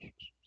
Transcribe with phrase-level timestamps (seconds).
[0.00, 0.39] Jesus.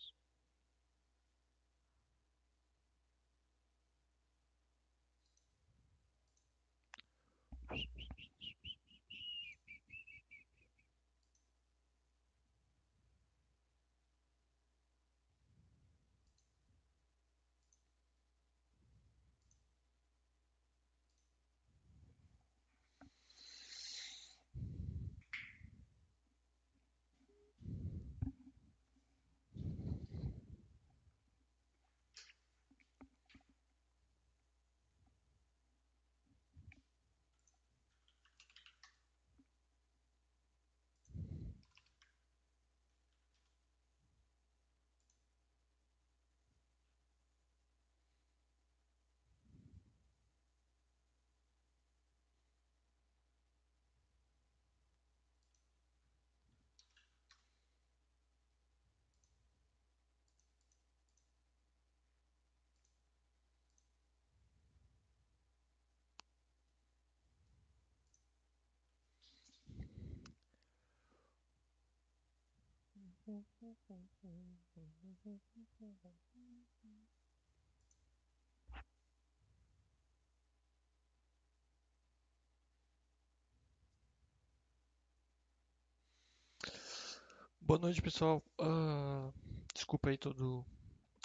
[87.62, 88.44] Boa noite, pessoal.
[88.60, 89.32] Ah,
[89.74, 90.44] desculpa aí toda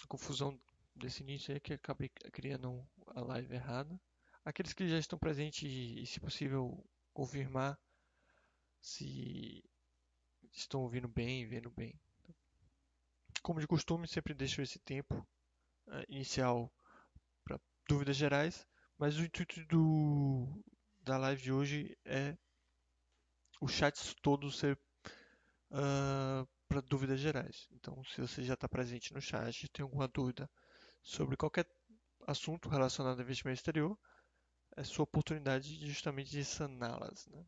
[0.02, 0.58] a confusão
[0.96, 4.00] desse início aí que acabei criando a live errada.
[4.42, 7.78] Aqueles que já estão presentes e, se possível, confirmar
[8.80, 9.62] se
[10.52, 11.94] estão ouvindo bem e vendo bem.
[13.42, 15.14] Como de costume, sempre deixo esse tempo
[15.86, 16.72] uh, inicial
[17.44, 18.66] para dúvidas gerais,
[18.98, 20.62] mas o intuito do,
[21.00, 22.36] da live de hoje é
[23.60, 24.78] o chat todo ser
[25.70, 27.66] uh, para dúvidas gerais.
[27.72, 30.48] Então, se você já está presente no chat, tem alguma dúvida
[31.02, 31.66] sobre qualquer
[32.26, 33.98] assunto relacionado ao investimento exterior,
[34.76, 37.26] é sua oportunidade justamente de saná-las.
[37.26, 37.44] Né?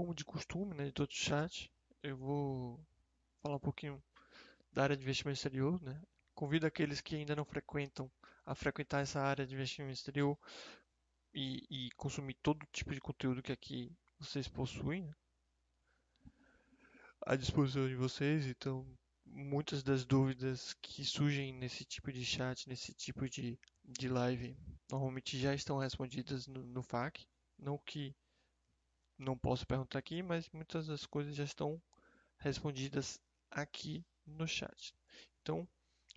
[0.00, 1.70] Como de costume, né, de todo o chat,
[2.02, 2.80] eu vou
[3.42, 4.02] falar um pouquinho
[4.72, 6.02] da área de investimento exterior, né?
[6.34, 8.10] Convido aqueles que ainda não frequentam
[8.46, 10.38] a frequentar essa área de investimento exterior
[11.34, 15.14] e, e consumir todo tipo de conteúdo que aqui vocês possuem né?
[17.26, 18.46] à disposição de vocês.
[18.46, 18.86] Então,
[19.26, 24.56] muitas das dúvidas que surgem nesse tipo de chat, nesse tipo de, de live,
[24.90, 27.22] normalmente já estão respondidas no, no FAQ.
[27.58, 28.16] Não que
[29.20, 31.80] não posso perguntar aqui, mas muitas das coisas já estão
[32.38, 33.20] respondidas
[33.50, 34.94] aqui no chat.
[35.42, 35.68] Então,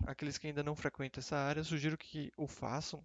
[0.06, 3.04] aqueles que ainda não frequentam essa área, sugiro que o façam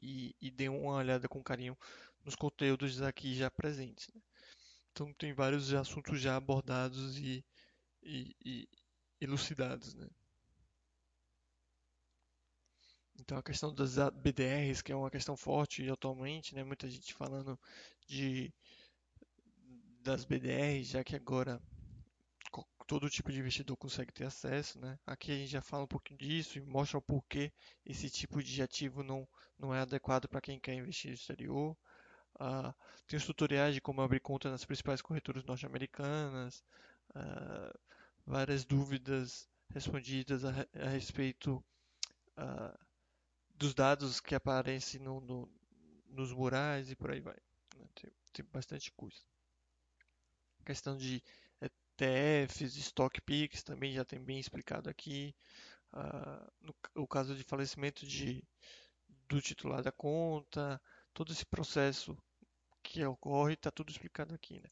[0.00, 1.76] e, e deem uma olhada com carinho
[2.24, 4.08] nos conteúdos aqui já presentes.
[4.14, 4.20] Né?
[4.92, 7.44] Então, tem vários assuntos já abordados e,
[8.02, 8.68] e, e
[9.20, 9.94] elucidados.
[9.94, 10.08] Né?
[13.18, 16.62] Então, a questão das BDRs, que é uma questão forte atualmente, né?
[16.62, 17.58] muita gente falando
[18.06, 18.52] de
[20.06, 21.60] das BDRs, já que agora
[22.86, 24.96] todo tipo de investidor consegue ter acesso, né?
[25.04, 27.52] Aqui a gente já fala um pouquinho disso e mostra o porquê
[27.84, 29.26] esse tipo de ativo não,
[29.58, 31.76] não é adequado para quem quer investir no exterior.
[32.36, 32.72] Uh,
[33.08, 36.62] tem os tutoriais de como abrir conta nas principais corretoras norte-americanas,
[37.10, 37.76] uh,
[38.24, 40.50] várias dúvidas respondidas a,
[40.84, 41.56] a respeito
[42.38, 42.78] uh,
[43.56, 45.52] dos dados que aparecem no, no,
[46.06, 47.36] nos murais e por aí vai.
[47.76, 47.88] Né?
[47.96, 49.18] Tem, tem bastante coisa
[50.66, 51.22] questão de
[51.60, 55.34] ETFs, stock picks também já tem bem explicado aqui.
[55.92, 58.44] Uh, no, o caso de falecimento de,
[59.28, 60.80] do titular da conta,
[61.14, 62.18] todo esse processo
[62.82, 64.60] que ocorre está tudo explicado aqui.
[64.60, 64.68] Né?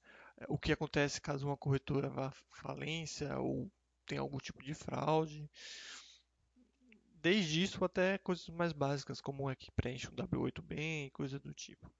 [0.48, 3.70] O que acontece caso uma corretora vá falência ou
[4.04, 5.48] tem algum tipo de fraude.
[7.14, 11.54] Desde isso até coisas mais básicas, como é que preenche um W8 bem, coisa do
[11.54, 11.90] tipo.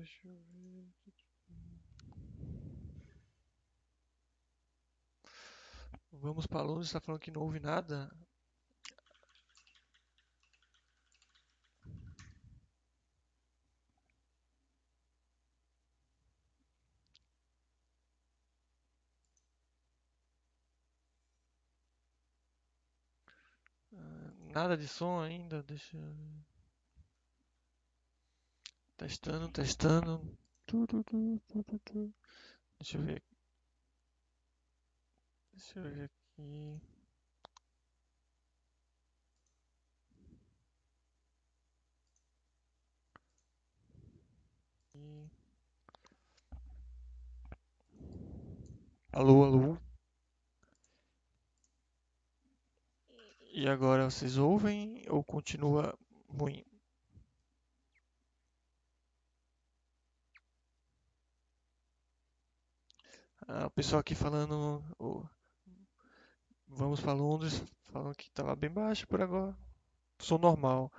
[0.00, 0.88] Deixa eu ver.
[6.10, 8.10] Vamos para alunos, está falando que não houve nada.
[23.92, 26.49] Ah, nada de som ainda, deixa eu ver.
[29.00, 30.20] Testando, testando.
[30.66, 32.14] Tu, tu, tu, tu, tu, tu.
[32.78, 33.22] Deixa eu ver.
[35.54, 36.80] Deixa eu ver aqui.
[44.94, 45.30] E-
[49.12, 49.78] Alô, alô.
[53.54, 55.98] E agora vocês ouvem ou continua
[56.28, 56.62] ruim?
[63.50, 64.82] Ah, o pessoal aqui falando.
[64.98, 65.28] o-
[66.68, 69.54] Vamos para Londres, falando que estava bem baixo por agora.
[70.20, 70.92] Som normal.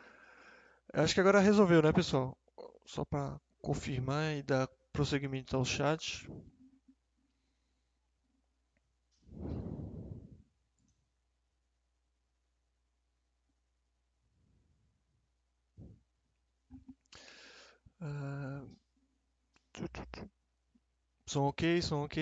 [0.94, 2.38] Acho que agora resolveu, né, pessoal?
[2.86, 6.26] Só para confirmar e dar prosseguimento ao chat.
[19.74, 19.84] Tu.
[21.32, 22.18] Som ok, som ok.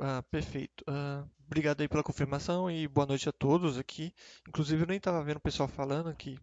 [0.00, 0.84] Ah, perfeito.
[0.86, 4.12] Ah, obrigado aí pela confirmação e boa noite a todos aqui.
[4.48, 6.38] Inclusive eu nem estava vendo o pessoal falando aqui.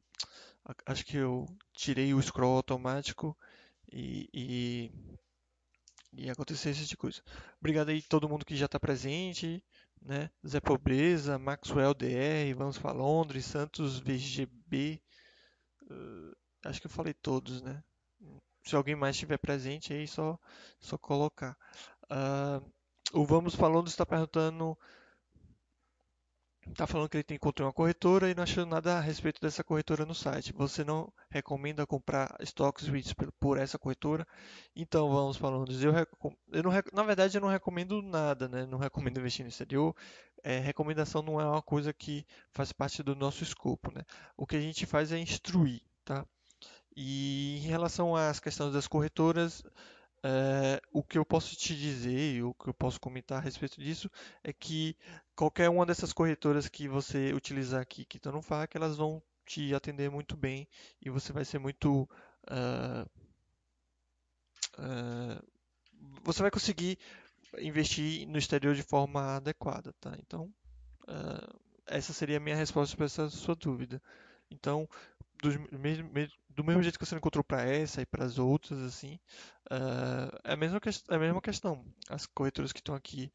[0.66, 3.38] A- Acho que eu tirei o scroll automático
[3.94, 4.92] e, e,
[6.14, 7.22] e aconteceu esse tipo de coisa.
[7.60, 9.64] Obrigado aí todo mundo que já está presente,
[10.02, 10.30] né?
[10.48, 15.02] Zé Pobreza, Maxwell DR, Vamos para Londres, Santos VGB.
[15.92, 16.36] eh,
[16.70, 17.84] acho que eu falei todos, né?
[18.66, 20.40] Se alguém mais estiver presente aí, só,
[20.80, 21.58] só colocar.
[22.10, 22.62] Ah,
[23.14, 24.78] o Vamos Londres está perguntando
[26.76, 30.06] Tá falando que ele encontrou uma corretora e não achou nada a respeito dessa corretora
[30.06, 30.54] no site.
[30.54, 34.26] Você não recomenda comprar stocks REITs por essa corretora?
[34.76, 35.72] Então vamos falando.
[35.72, 35.94] Eu,
[36.52, 38.66] eu não, na verdade, eu não recomendo nada, né?
[38.66, 39.96] Não recomendo investir no exterior.
[40.44, 44.04] É, recomendação não é uma coisa que faz parte do nosso escopo, né?
[44.38, 46.26] O que a gente faz é instruir, tá?
[46.96, 49.64] E em relação às questões das corretoras,
[50.24, 53.80] é, o que eu posso te dizer, e o que eu posso comentar a respeito
[53.80, 54.10] disso,
[54.44, 54.96] é que
[55.36, 59.74] qualquer uma dessas corretoras que você utilizar aqui que estão no FAQ, elas vão te
[59.74, 60.68] atender muito bem
[61.02, 62.08] e você vai ser muito.
[62.48, 63.06] ah,
[64.78, 65.42] ah,
[66.24, 66.98] você vai conseguir
[67.60, 70.16] investir no exterior de forma adequada, tá?
[70.20, 70.54] Então,
[71.08, 71.56] ah,
[71.88, 74.02] essa seria a minha resposta para essa sua dúvida.
[74.52, 74.88] Então,
[75.48, 79.20] mesmo- me- do mesmo jeito que você encontrou para essa e para as outras, assim,
[79.70, 80.80] ah, é a mesma,
[81.10, 81.86] é a mesma questão.
[82.10, 83.32] As corretoras que estão aqui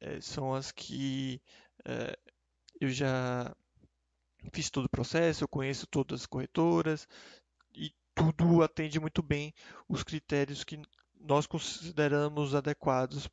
[0.00, 1.42] eh, são as que
[1.86, 2.18] eh,
[2.80, 3.54] eu já
[4.52, 7.06] fiz todo o processo, eu conheço todas as corretoras
[7.74, 9.54] e tudo atende muito bem
[9.88, 10.80] os critérios que
[11.20, 13.28] nós consideramos adequados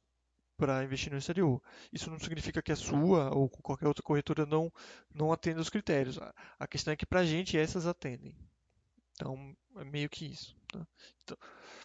[0.57, 1.61] para investir no exterior.
[1.91, 4.71] Isso não significa que a sua ou qualquer outra corretora não,
[5.13, 6.19] não atenda os critérios.
[6.59, 8.35] A questão é que para a gente essas atendem.
[9.13, 10.55] Então, é meio que isso.
[10.67, 10.85] tá?
[11.23, 11.37] Então,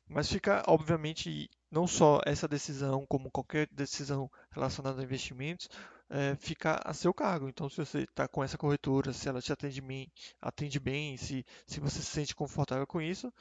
[0.09, 5.69] mas fica, obviamente, não só essa decisão, como qualquer decisão relacionada a investimentos,
[6.11, 7.49] eh, fica a seu cargo.
[7.49, 10.11] Então, se você está com essa corretora, se ela te atende bem,
[10.41, 13.33] atende bem, se, se você se sente confortável com isso,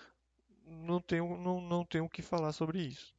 [0.66, 3.14] não tenho, não, não tenho o que falar sobre isso.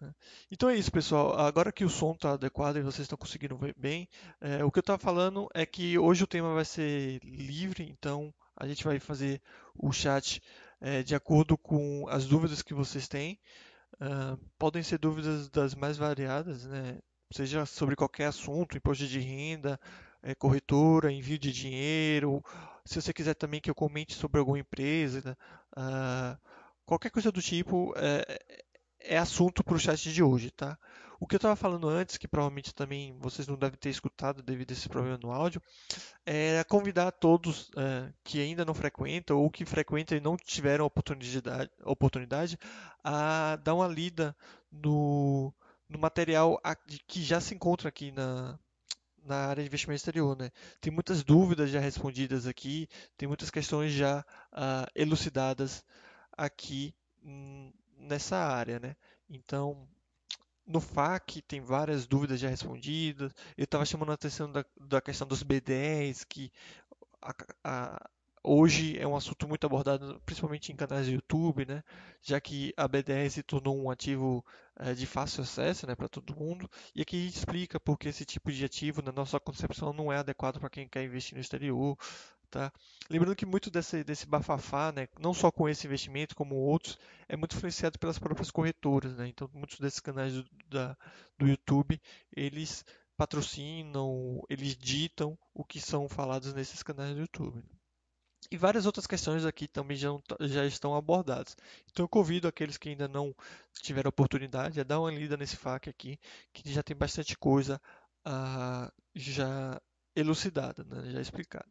[0.00, 0.14] Né?
[0.50, 1.38] Então é isso, pessoal.
[1.38, 4.08] Agora que o som está adequado e vocês estão conseguindo ver bem,
[4.40, 8.32] é, o que eu estava falando é que hoje o tema vai ser livre, então
[8.56, 9.40] a gente vai fazer
[9.74, 10.42] o chat
[10.80, 13.38] é, de acordo com as dúvidas que vocês têm.
[14.00, 16.98] Ah, podem ser dúvidas das mais variadas, né?
[17.32, 19.78] Seja sobre qualquer assunto, imposto de renda,
[20.22, 22.42] eh, corretora, envio de dinheiro.
[22.84, 25.36] Se você quiser também que eu comente sobre alguma empresa, né?
[25.76, 26.38] Ah,
[26.86, 28.40] qualquer coisa do tipo é,
[29.00, 30.78] é assunto para o chat de hoje, tá?
[31.20, 34.70] O que eu estava falando antes, que provavelmente também vocês não devem ter escutado devido
[34.70, 35.60] a esse problema no áudio,
[36.24, 41.70] é convidar todos é, que ainda não frequentam ou que frequentam e não tiveram oportunidade,
[41.84, 42.58] oportunidade
[43.02, 44.36] a dar uma lida
[44.70, 45.52] no,
[45.88, 46.60] no material
[47.06, 48.56] que já se encontra aqui na,
[49.24, 50.50] na área de investimento exterior, né?
[50.80, 55.84] Tem muitas dúvidas já respondidas aqui, tem muitas questões já uh, elucidadas
[56.36, 58.96] aqui hum, nessa área, né?
[59.28, 59.88] Então,
[60.66, 63.32] no FAQ tem várias dúvidas já respondidas.
[63.56, 66.52] Eu estava chamando a atenção da, da questão dos B10, que
[67.22, 68.10] a, a,
[68.42, 71.82] hoje é um assunto muito abordado, principalmente em canais de YouTube, né?
[72.22, 74.44] Já que a B10 se tornou um ativo
[74.78, 76.70] é, de fácil acesso, né, para todo mundo.
[76.94, 80.58] E aqui explica por que esse tipo de ativo, na nossa concepção, não é adequado
[80.60, 81.96] para quem quer investir no exterior,
[82.50, 82.72] Tá?
[83.10, 87.36] Lembrando que muito desse, desse bafafá, né, não só com esse investimento, como outros, é
[87.36, 89.16] muito influenciado pelas próprias corretoras.
[89.16, 89.28] Né?
[89.28, 90.96] Então, muitos desses canais do, da,
[91.38, 92.00] do YouTube,
[92.34, 92.84] eles
[93.18, 97.62] patrocinam, eles ditam o que são falados nesses canais do YouTube.
[98.50, 100.08] E várias outras questões aqui também já,
[100.40, 101.56] já estão abordadas.
[101.90, 103.34] Então eu convido aqueles que ainda não
[103.82, 106.18] tiveram oportunidade a dar uma lida nesse FAQ aqui,
[106.52, 107.80] que já tem bastante coisa
[108.26, 109.80] uh, já
[110.14, 111.10] elucidada, né?
[111.10, 111.68] já explicada.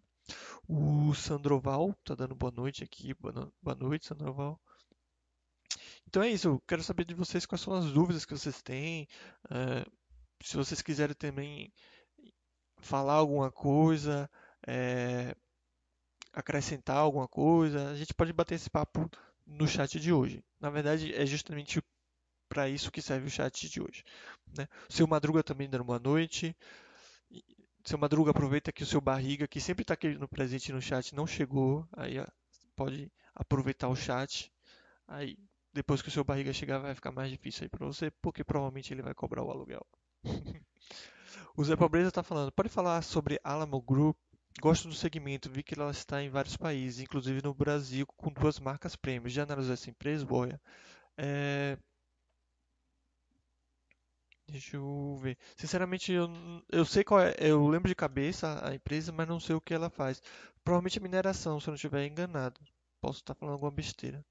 [0.68, 3.14] O Sandroval tá dando boa noite aqui.
[3.14, 4.60] Boa noite, Sandroval.
[6.08, 9.08] Então é isso, eu quero saber de vocês quais são as dúvidas que vocês têm.
[9.46, 9.90] Uh,
[10.42, 11.72] se vocês quiserem também
[12.80, 14.30] falar alguma coisa,
[14.66, 15.36] é,
[16.34, 19.10] acrescentar alguma coisa, a gente pode bater esse papo
[19.46, 20.44] no chat de hoje.
[20.60, 21.82] Na verdade, é justamente
[22.48, 24.04] para isso que serve o chat de hoje.
[24.56, 24.68] Né?
[24.90, 26.56] O seu Madruga também dando boa noite.
[27.88, 31.26] Seu Madruga, aproveita que o seu barriga, que sempre está no presente no chat, não
[31.26, 31.88] chegou.
[31.94, 32.16] Aí
[32.76, 34.52] pode aproveitar o chat.
[35.08, 35.38] Aí
[35.72, 38.94] depois que o seu barriga chegar, vai ficar mais difícil aí para você, porque provavelmente
[38.94, 39.88] ele vai cobrar o aluguel.
[41.56, 44.18] o Zé Pobreza está falando, pode falar sobre Alamo Group?
[44.60, 48.60] Gosto do segmento, vi que ela está em vários países, inclusive no Brasil, com duas
[48.60, 49.32] marcas prêmios.
[49.32, 50.60] Já analisou essa empresa, Boia?
[51.18, 51.78] É,
[54.50, 55.38] Deixa eu ver.
[55.58, 56.30] Sinceramente, eu,
[56.72, 57.36] eu sei qual é.
[57.40, 60.22] Eu lembro de cabeça a empresa, mas não sei o que ela faz.
[60.64, 62.60] Provavelmente é mineração, se eu não estiver enganado.
[63.02, 64.26] Posso estar falando alguma besteira.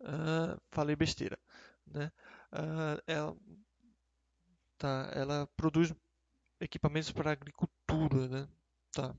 [0.00, 1.38] Uh, falei besteira,
[1.86, 2.12] né?
[2.52, 3.36] Uh, ela,
[4.76, 5.94] tá, ela produz
[6.60, 8.48] equipamentos para agricultura, né?
[8.92, 9.14] Tá.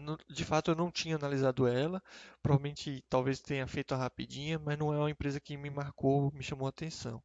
[0.00, 2.02] No, de fato, eu não tinha analisado ela.
[2.42, 6.42] Provavelmente, talvez tenha feito a rapidinha, mas não é uma empresa que me marcou, me
[6.42, 7.22] chamou a atenção.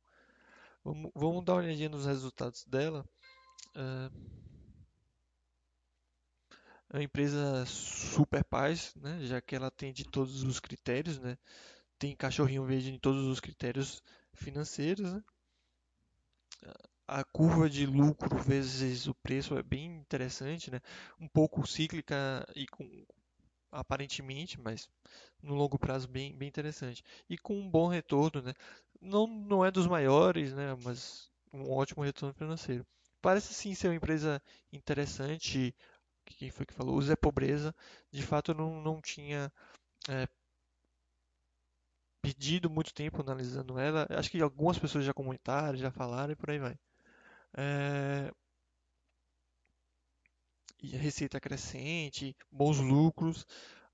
[0.83, 3.05] Vamos, vamos dar uma olhadinha nos resultados dela.
[3.75, 4.09] É,
[6.89, 9.19] é uma empresa super paz, né?
[9.21, 11.37] já que ela tem de todos os critérios, né?
[11.99, 14.01] tem cachorrinho verde em todos os critérios
[14.33, 15.13] financeiros.
[15.13, 15.23] Né?
[17.07, 20.81] A curva de lucro vezes o preço é bem interessante, né?
[21.19, 23.05] um pouco cíclica e com,
[23.71, 24.89] aparentemente, mas
[25.41, 27.03] no longo prazo bem, bem interessante.
[27.29, 28.53] E com um bom retorno, né?
[29.01, 30.75] Não, não é dos maiores, né?
[30.83, 32.85] Mas um ótimo retorno financeiro.
[33.21, 34.41] Parece sim ser uma empresa
[34.71, 35.75] interessante.
[36.25, 36.95] Quem foi que falou?
[36.97, 37.75] O Zé Pobreza.
[38.11, 39.51] De fato, não, não tinha
[40.09, 40.27] é,
[42.21, 44.07] pedido muito tempo analisando ela.
[44.09, 46.75] Acho que algumas pessoas já comentaram, já falaram e por aí vai.
[47.57, 48.31] É,
[50.81, 53.45] e receita crescente, bons lucros.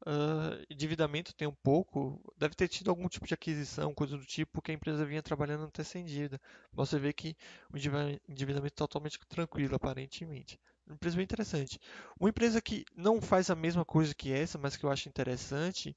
[0.08, 4.62] Uh, endividamento tem um pouco, deve ter tido algum tipo de aquisição, coisa do tipo,
[4.62, 6.40] que a empresa vinha trabalhando até sem dívida.
[6.72, 7.36] Você vê que
[7.70, 10.58] o endividamento é totalmente tranquilo, aparentemente.
[10.86, 11.78] Uma empresa bem interessante.
[12.18, 15.94] Uma empresa que não faz a mesma coisa que essa, mas que eu acho interessante,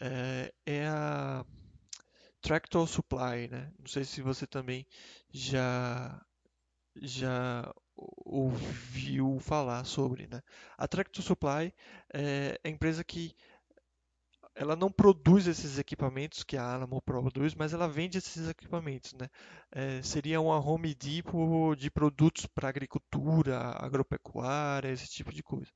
[0.00, 1.44] é, é a
[2.40, 3.48] Tractor Supply.
[3.50, 3.70] Né?
[3.78, 4.86] Não sei se você também
[5.30, 6.18] já
[6.96, 10.42] já ouviu falar sobre, né?
[10.76, 11.72] A Tractor Supply
[12.12, 13.34] é a empresa que
[14.54, 19.28] ela não produz esses equipamentos que a Alamo produz, mas ela vende esses equipamentos, né?
[19.72, 25.70] É, seria uma Home Depot de produtos para agricultura, agropecuária, esse tipo de coisa,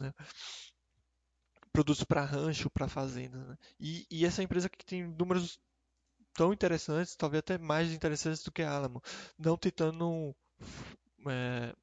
[0.00, 0.12] né?
[1.72, 3.56] Produtos para rancho, para fazenda, né?
[3.80, 5.58] e, e essa empresa que tem números
[6.34, 9.02] tão interessantes, talvez até mais interessantes do que a Alamo,
[9.38, 10.34] não tentando
[11.26, 11.74] é,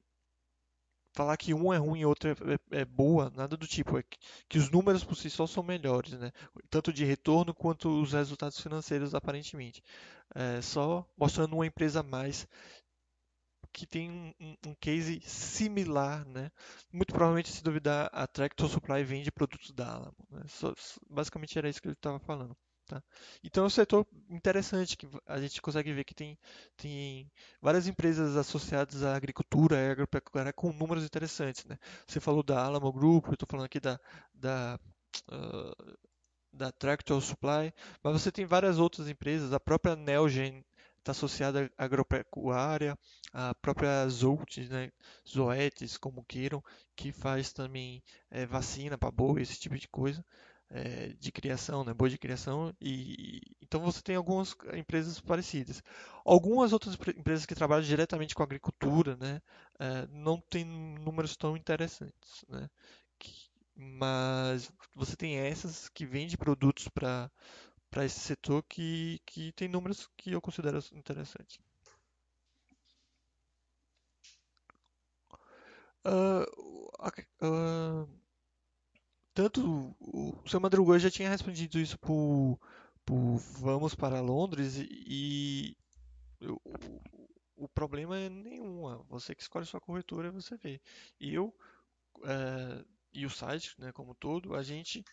[1.12, 3.98] falar que um é ruim e outro é, é, é, boa, nada do tipo.
[3.98, 4.18] É que,
[4.48, 6.32] que, os números por si só são melhores, né?
[6.68, 9.82] Tanto de retorno quanto os resultados financeiros, aparentemente.
[10.34, 12.46] É, só mostrando uma empresa a mais
[13.72, 16.50] que tem um, um, case similar, né?
[16.92, 20.16] Muito provavelmente, se duvidar, a Tractor Supply vende produtos da Alamo.
[20.30, 20.42] Né?
[20.48, 20.74] Só,
[21.08, 22.56] basicamente era isso que ele estava falando.
[22.90, 23.00] Tá?
[23.44, 26.36] Então é um setor interessante que a gente consegue ver que tem,
[26.76, 27.30] tem
[27.62, 31.64] várias empresas associadas à agricultura e agropecuária com números interessantes.
[31.66, 31.78] Né?
[32.04, 33.96] Você falou da Alamo Group, eu estou falando aqui da,
[34.34, 34.76] da,
[35.30, 35.98] uh,
[36.52, 40.64] da Tractor Supply, mas você tem várias outras empresas, a própria Neogen
[40.98, 42.98] está associada à agropecuária,
[43.32, 44.90] a própria Zolt, né,
[45.26, 46.60] Zoetis, como queiram,
[46.96, 50.24] que faz também é, vacina para boi, esse tipo de coisa
[50.70, 55.82] é, de criação, né, boi de criação, e então você tem algumas empresas parecidas.
[56.24, 59.40] Algumas outras empresas que trabalham diretamente com agricultura, né,
[59.78, 62.68] é, não tem números tão interessantes, né,
[63.18, 67.30] que, mas você tem essas que vendem produtos para
[67.90, 71.58] para esse setor que, que tem números que eu considero interessantes.
[76.04, 76.46] Uh,
[77.42, 78.19] uh,
[79.34, 82.58] tanto o seu Madruga já tinha respondido isso por,
[83.04, 85.76] por Vamos para Londres e,
[86.42, 86.60] o,
[87.56, 88.82] o, problema é nenhum.
[89.08, 90.80] Você que escolhe sua corretora, você vê.
[91.20, 91.54] Eu
[92.24, 95.04] é, e o site, né, como todo, a gente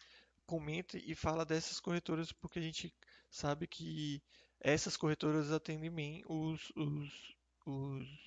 [0.46, 2.94] comenta e fala dessas corretoras porque a gente
[3.30, 4.22] sabe que
[4.60, 8.27] essas corretoras atendem bem os, os, os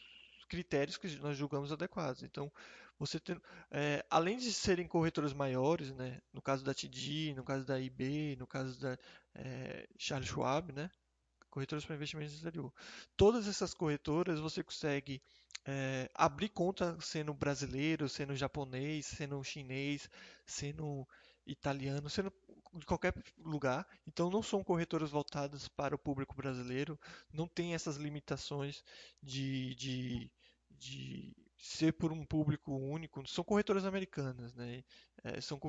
[0.51, 2.25] critérios que nós julgamos adequados.
[2.25, 2.53] Então,
[2.99, 7.65] você tem, é, além de serem corretoras maiores, né, no caso da TD, no caso
[7.65, 8.99] da IB, no caso da
[9.35, 10.91] é, Charles Schwab, né,
[11.49, 12.73] corretoras para investimentos no exterior.
[13.17, 15.23] Todas essas corretoras você consegue
[15.65, 20.11] é, abrir conta sendo brasileiro, sendo japonês, sendo chinês,
[20.45, 21.07] sendo
[21.47, 22.33] italiano, sendo
[22.75, 23.87] de qualquer lugar.
[24.07, 26.99] Então não são corretoras voltadas para o público brasileiro,
[27.33, 28.85] não tem essas limitações
[29.23, 30.31] de, de,
[30.81, 34.83] de ser por um público único, são corretoras americanas, né?
[35.23, 35.61] É, são,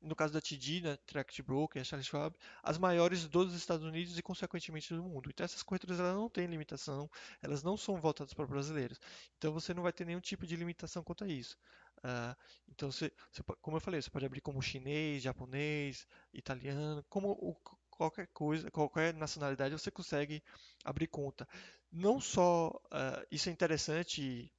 [0.00, 4.22] no caso da TD, né, Tract Broker, Charles Schwab, as maiores dos Estados Unidos e,
[4.22, 5.30] consequentemente, do mundo.
[5.30, 7.10] Então, essas corretoras elas não têm limitação,
[7.42, 8.98] elas não são voltadas para brasileiros.
[9.36, 11.56] Então, você não vai ter nenhum tipo de limitação quanto a isso.
[11.98, 12.34] Uh,
[12.68, 17.56] então, você, você, como eu falei, você pode abrir como chinês, japonês, italiano, como o,
[17.98, 20.42] qualquer coisa, qualquer nacionalidade, você consegue
[20.84, 21.46] abrir conta.
[21.92, 24.50] Não só uh, isso é interessante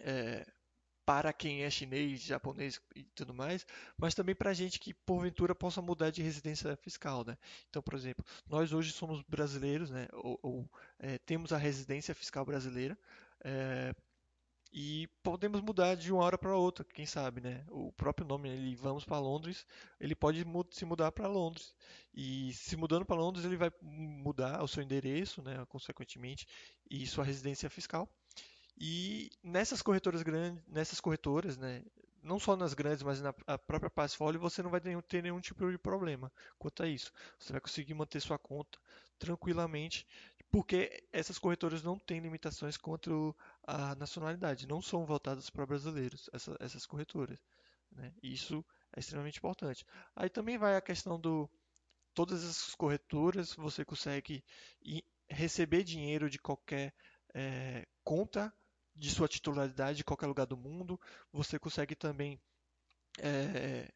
[0.00, 0.44] é,
[1.06, 3.64] para quem é chinês, japonês e tudo mais,
[3.96, 7.38] mas também para gente que porventura possa mudar de residência fiscal, né?
[7.70, 10.08] Então, por exemplo, nós hoje somos brasileiros, né?
[10.12, 12.98] Ou, ou é, temos a residência fiscal brasileira
[13.44, 13.94] é,
[14.72, 17.64] e podemos mudar de uma hora para outra, quem sabe, né?
[17.70, 19.66] O próprio nome, ele vamos para Londres,
[19.98, 21.74] ele pode se mudar para Londres
[22.14, 25.64] e se mudando para Londres ele vai mudar o seu endereço, né?
[25.68, 26.46] Consequentemente
[26.90, 28.08] e sua residência fiscal.
[28.76, 31.82] E nessas corretoras grandes, nessas corretoras, né,
[32.22, 35.78] não só nas grandes, mas na própria Passfolio, você não vai ter nenhum tipo de
[35.78, 37.12] problema quanto a isso.
[37.38, 38.78] Você vai conseguir manter sua conta
[39.18, 40.06] tranquilamente,
[40.50, 43.34] porque essas corretoras não têm limitações quanto
[43.68, 47.38] à nacionalidade, não são voltadas para brasileiros, essa, essas corretoras.
[47.92, 48.12] Né?
[48.22, 48.64] Isso
[48.96, 49.84] é extremamente importante.
[50.16, 51.48] Aí também vai a questão do
[52.14, 54.42] todas essas corretoras você consegue
[55.28, 56.94] receber dinheiro de qualquer
[57.34, 58.52] é, conta
[58.96, 60.98] de sua titularidade de qualquer lugar do mundo.
[61.30, 62.40] Você consegue também
[63.18, 63.92] é,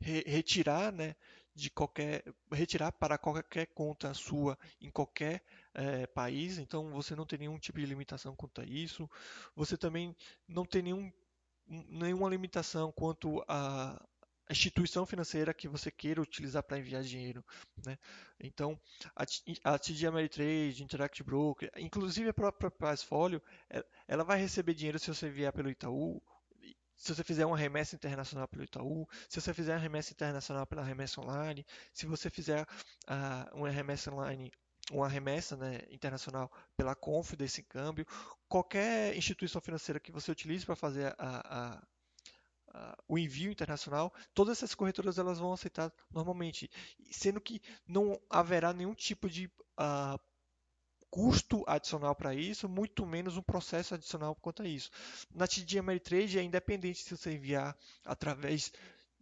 [0.00, 1.14] re retirar, né,
[1.54, 5.42] de qualquer retirar para qualquer conta sua em qualquer
[5.74, 6.58] é, país.
[6.58, 9.08] Então você não tem nenhum tipo de limitação quanto a isso.
[9.54, 10.16] Você também
[10.48, 11.12] não tem nenhum,
[11.66, 14.00] nenhuma limitação quanto a
[14.50, 17.44] instituição financeira que você queira utilizar para enviar dinheiro.
[17.84, 17.98] Né?
[18.40, 18.78] Então,
[19.64, 23.42] a, TD Ameritrade, Interact Broker, inclusive a própria Passfolio,
[24.06, 26.22] ela vai receber dinheiro se você enviar pelo Itaú,
[27.02, 30.84] se você fizer uma remessa internacional pelo Itaú, se você fizer uma remessa internacional pela
[30.84, 34.52] remessa online, se você fizer uh, uma remessa online,
[34.92, 38.06] uma remessa né, internacional pela Confidence Câmbio,
[38.48, 41.82] qualquer instituição financeira que você utilize para fazer a, a
[43.06, 46.70] o envio internacional, todas essas corretoras elas vão aceitar normalmente,
[47.10, 49.44] sendo que não haverá nenhum tipo de
[49.78, 50.18] uh,
[51.12, 54.90] custo adicional para isso, muito menos um processo adicional quanto a isso.
[55.34, 58.72] Na TD Ameritrade é independente se você enviar através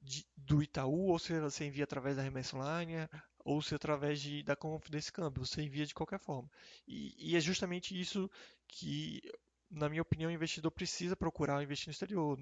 [0.00, 3.08] de, do Itaú ou se você envia através da remessa online
[3.44, 6.48] ou se através de, da Confidence Câmbio, você envia de qualquer forma.
[6.86, 8.30] E, e, é justamente isso
[8.68, 9.20] que,
[9.68, 12.38] na minha opinião, o investidor precisa procurar investir no exterior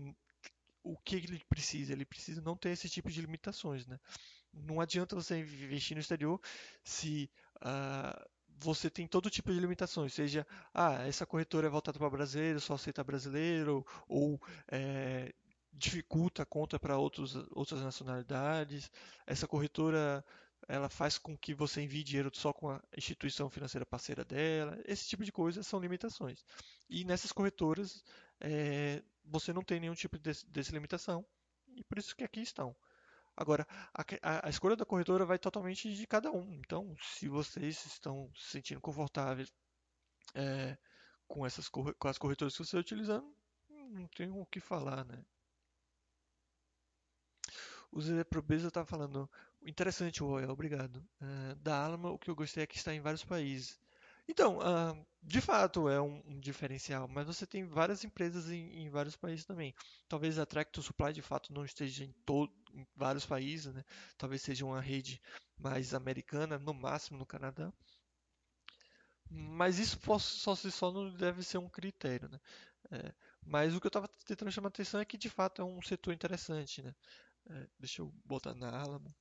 [0.82, 1.94] o que ele precisa?
[1.94, 3.98] Ele precisa não ter esse tipo de limitações, né?
[4.52, 6.38] Não adianta você investir no exterior
[6.84, 8.28] se uh,
[8.60, 12.74] você tem todo tipo de limitações, seja, ah, essa corretora é voltada para brasileiro, só
[12.74, 14.40] aceita brasileiro, ou
[14.70, 15.32] é,
[15.72, 18.90] dificulta a conta para outras nacionalidades,
[19.26, 20.24] essa corretora
[20.66, 24.78] ela faz com que você envie dinheiro só com a instituição financeira parceira dela.
[24.84, 26.44] Esse tipo de coisas são limitações.
[26.90, 28.04] E nessas corretoras
[28.40, 31.24] é, você não tem nenhum tipo de, dessa limitação
[31.74, 32.74] e por isso que aqui estão.
[33.40, 36.54] Agora, a, a, a, escolha da corretora vai totalmente de cada um.
[36.54, 39.52] Então, se vocês estão se sentindo confortáveis
[40.34, 40.76] é,
[41.28, 43.32] com, essas, com as corretoras que você está utilizando,
[43.70, 45.24] não tem o que falar, né?
[47.92, 49.30] O Zé Probeza está falando,
[49.62, 50.96] interessante, Royal, obrigado.
[51.22, 53.78] Uh, da Alma, o que eu gostei é que está em vários países.
[54.26, 58.90] Então, uh, de fato é um, um, diferencial, mas você tem várias empresas em, em,
[58.90, 59.74] vários países também.
[60.06, 63.84] Talvez a Tractor Supply de fato não esteja em, todo, em vários países, né?
[64.16, 65.20] Talvez seja uma rede
[65.58, 67.72] mais americana, no máximo no Canadá.
[69.30, 72.40] Mas isso só se só não deve ser um critério, né?
[72.90, 75.64] É, mas o que eu estava tentando chamar a atenção é que de fato é
[75.64, 76.94] um setor interessante, né?
[77.50, 79.14] É, deixa eu botar na Alamo.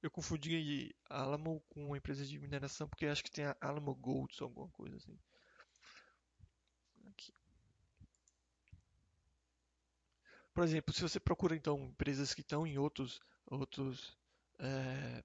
[0.00, 4.36] Eu confundi Alamo com uma empresa de mineração porque acho que tem a Alamo Gold
[4.40, 5.18] ou alguma coisa assim.
[7.08, 7.32] Aqui.
[10.54, 14.16] Por exemplo, se você procura então empresas que estão em outros outros
[14.58, 15.22] é,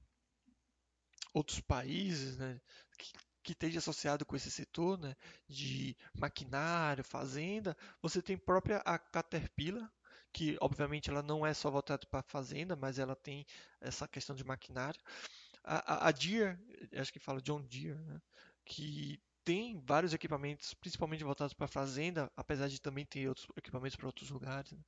[1.34, 2.60] outros países, né,
[2.98, 3.14] que,
[3.44, 5.16] que esteja associado com esse setor, né,
[5.48, 9.92] de maquinário, fazenda, você tem própria a Caterpillar,
[10.34, 13.46] que obviamente ela não é só voltada para fazenda, mas ela tem
[13.80, 15.00] essa questão de maquinário.
[15.64, 16.58] A, a, a Deere,
[16.94, 18.22] acho que fala John Deere, né?
[18.66, 24.08] que tem vários equipamentos, principalmente voltados para fazenda, apesar de também ter outros equipamentos para
[24.08, 24.72] outros lugares.
[24.72, 24.84] Né?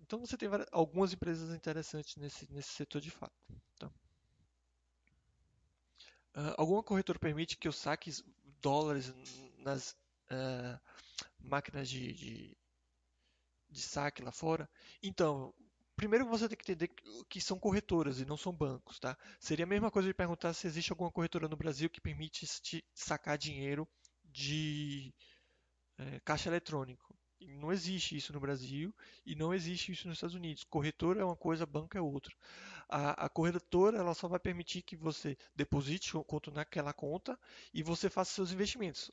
[0.00, 3.34] Então você tem várias, algumas empresas interessantes nesse, nesse setor de fato.
[3.74, 3.92] Então,
[6.36, 8.10] uh, alguma corretora permite que eu saque
[8.60, 9.14] dólares
[9.58, 9.92] nas
[10.30, 10.80] uh,
[11.40, 12.56] máquinas de, de
[13.74, 14.70] de saque lá fora.
[15.02, 15.52] Então,
[15.96, 16.90] primeiro você tem que entender
[17.28, 19.16] que são corretoras e não são bancos, tá?
[19.38, 22.84] Seria a mesma coisa de perguntar se existe alguma corretora no Brasil que permite te
[22.94, 23.88] sacar dinheiro
[24.24, 25.14] de
[25.98, 27.14] é, caixa eletrônico.
[27.40, 28.94] Não existe isso no Brasil
[29.26, 30.64] e não existe isso nos Estados Unidos.
[30.64, 32.34] Corretora é uma coisa, banco é outra.
[32.88, 37.38] A, a corretora ela só vai permitir que você deposite o conto naquela conta
[37.72, 39.10] e você faça seus investimentos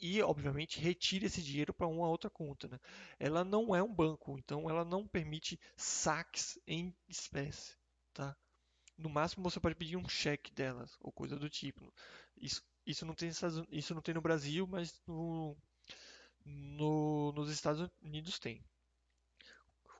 [0.00, 2.68] e, obviamente, retire esse dinheiro para uma outra conta.
[2.68, 2.78] Né?
[3.18, 7.76] Ela não é um banco, então ela não permite saques em espécie.
[8.12, 8.36] Tá?
[8.96, 11.92] No máximo, você pode pedir um cheque delas, ou coisa do tipo.
[12.36, 13.30] Isso, isso, não, tem,
[13.70, 15.56] isso não tem no Brasil, mas no,
[16.44, 18.64] no, nos Estados Unidos tem.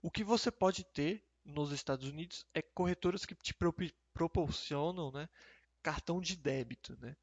[0.01, 3.55] O que você pode ter nos Estados Unidos é corretoras que te
[4.13, 5.29] proporcionam né,
[5.83, 6.97] cartão de débito.
[7.01, 7.17] Né?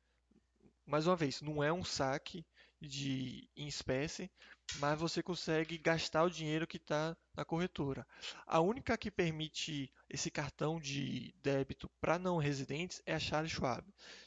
[0.85, 2.45] Mais uma vez, não é um saque
[2.81, 4.29] de em espécie,
[4.77, 8.05] mas você consegue gastar o dinheiro que está na corretora.
[8.45, 13.85] A única que permite esse cartão de débito para não residentes é a Charles Schwab.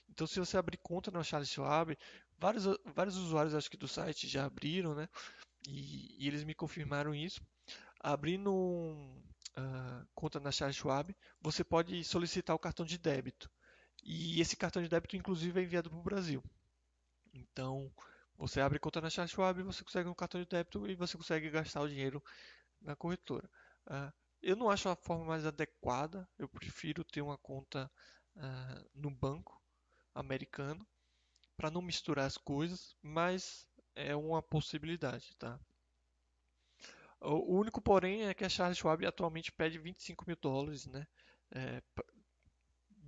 [0.09, 1.97] Então, se você abrir conta na Charles Schwab,
[2.39, 5.09] vários, vários usuários acho que do site já abriram, né?
[5.67, 7.41] E, e eles me confirmaram isso.
[8.01, 9.23] Abrindo um,
[9.59, 13.51] uh, conta na Charles Schwab, você pode solicitar o cartão de débito.
[14.05, 16.43] E esse cartão de débito, inclusive, é enviado para o Brasil.
[17.35, 17.93] Então,
[18.38, 21.51] você abre conta na Charles Schwab, você consegue um cartão de débito e você consegue
[21.51, 22.22] gastar o dinheiro
[22.81, 23.51] na corretora.
[23.87, 27.90] Uh, eu não acho a forma mais adequada, eu prefiro ter uma conta
[28.37, 29.61] uh, no banco
[30.14, 30.87] americano
[31.57, 35.59] para não misturar as coisas, mas é uma possibilidade, tá?
[37.20, 41.05] O único porém é que a Charles Schwab atualmente pede 25 mil dólares, né?
[41.51, 41.83] É,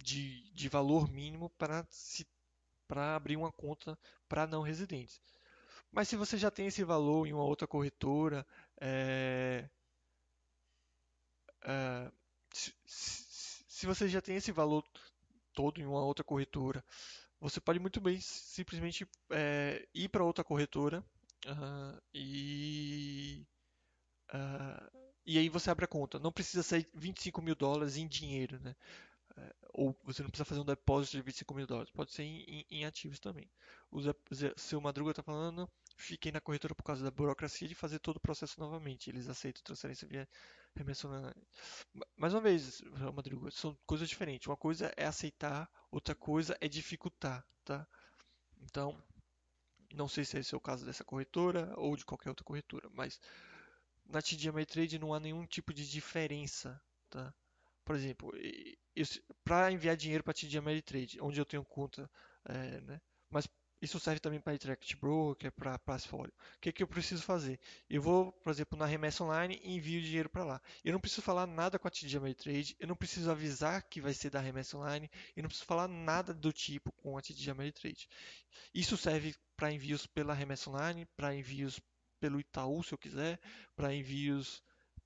[0.02, 2.26] de, de valor mínimo para se
[2.90, 3.96] para abrir uma conta
[4.28, 5.20] para não residentes.
[5.92, 8.44] Mas se você já tem esse valor em uma outra corretora,
[8.80, 9.70] é,
[11.62, 12.10] é,
[12.52, 14.84] se, se, você já tem esse valor
[15.54, 16.84] todo em uma outra corretora,
[17.40, 21.04] você pode muito bem simplesmente é, ir para outra corretora
[21.46, 23.46] uh, e
[24.34, 26.18] uh, e aí você abre a conta.
[26.18, 28.74] Não precisa ser 25 mil dólares em dinheiro, né?
[29.40, 32.42] É, ou você não precisa fazer um depósito de 25 mil dólares, pode ser em,
[32.42, 33.48] em, em ativos também.
[33.90, 34.00] O
[34.56, 38.20] seu Madruga está falando, fiquei na corretora por causa da burocracia de fazer todo o
[38.20, 39.08] processo novamente.
[39.08, 40.28] Eles aceitam transferência via
[40.76, 41.08] remessa.
[42.16, 42.82] Mais uma vez,
[43.14, 44.46] Madruga, são coisas diferentes.
[44.46, 47.86] Uma coisa é aceitar, outra coisa é dificultar, tá?
[48.62, 49.02] Então,
[49.94, 53.20] não sei se esse é o caso dessa corretora ou de qualquer outra corretora, mas
[54.04, 57.32] na TD Ameritrade não há nenhum tipo de diferença, tá?
[57.90, 58.32] Por exemplo,
[59.42, 62.08] para enviar dinheiro para TD Ameritrade, onde eu tenho conta,
[62.44, 63.00] é, né?
[63.28, 63.48] Mas
[63.82, 66.32] isso serve também para Interact Broker, para Passfolio.
[66.54, 67.58] O que, que eu preciso fazer?
[67.88, 70.62] Eu vou, por exemplo, na remessa online e envio dinheiro para lá.
[70.84, 74.14] Eu não preciso falar nada com a TD Ameritrade, eu não preciso avisar que vai
[74.14, 78.08] ser da remessa online, eu não preciso falar nada do tipo com a TD Ameritrade.
[78.72, 81.80] Isso serve para envios pela remessa online, para envios
[82.20, 83.40] pelo Itaú, se eu quiser,
[83.74, 84.62] para envios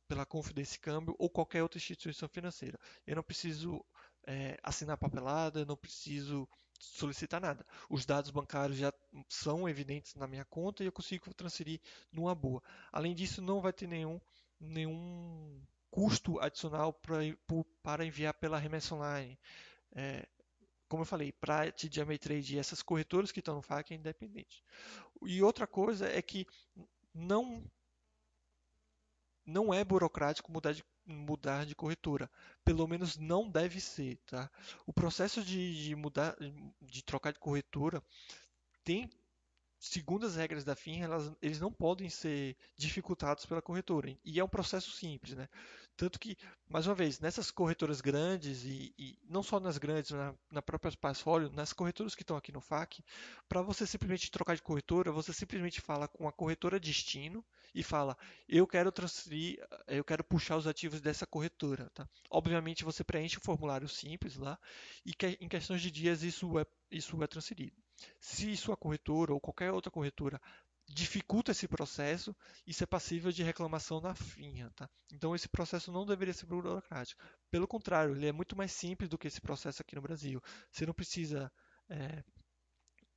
[0.09, 2.79] pela Confidência Câmbio ou qualquer outra instituição financeira.
[3.07, 3.85] Eu não preciso
[4.27, 7.65] é, assinar papelada, não preciso solicitar nada.
[7.89, 8.93] Os dados bancários já
[9.29, 11.81] são evidentes na minha conta e eu consigo transferir
[12.13, 12.63] numa boa.
[12.93, 14.21] Além disso, não vai ter nenhum,
[14.61, 17.19] nenhum custo adicional pra,
[17.83, 19.39] para enviar pela remessa online.
[19.95, 20.27] É,
[20.89, 24.63] como eu falei, para TD Ameritrade e essas corretoras que estão no FAQ é independente.
[25.23, 26.47] E outra coisa é que
[27.15, 27.65] não
[29.47, 32.31] não é burocrático mudar de, mudar de corretora.
[32.65, 34.51] Pelo menos não deve ser, tá?
[34.87, 36.37] O processo de, de mudar,
[36.81, 38.03] de trocar de corretora
[38.83, 39.11] tem
[39.85, 44.17] segundo as regras da FIN, elas, eles não podem ser dificultados pela corretora.
[44.25, 45.49] E é um processo simples, né?
[45.97, 46.37] Tanto que,
[46.69, 50.91] mais uma vez, nessas corretoras grandes, e, e não só nas grandes, na, na própria
[50.97, 53.05] Passfolio, nas corretoras que estão aqui no FAC,
[53.49, 58.17] para você simplesmente trocar de corretora, você simplesmente fala com a corretora destino e fala,
[58.49, 61.89] eu quero transferir, eu quero puxar os ativos dessa corretora.
[61.95, 62.09] Tá?
[62.29, 64.59] Obviamente você preenche o formulário simples lá
[65.05, 67.77] e que, em questões de dias isso é, isso é transferido.
[68.19, 70.41] Se sua corretora ou qualquer outra corretora
[70.87, 74.71] dificulta esse processo, isso é passível de reclamação na finha.
[74.77, 74.89] Tá?
[75.13, 77.23] Então esse processo não deveria ser burocrático.
[77.51, 80.43] Pelo contrário, ele é muito mais simples do que esse processo aqui no Brasil.
[80.71, 81.51] Você não precisa
[81.89, 82.23] é,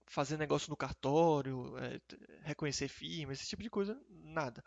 [0.08, 1.99] fazer negócio no cartório, é,
[2.43, 4.63] reconhecer firma, esse tipo de coisa, nada.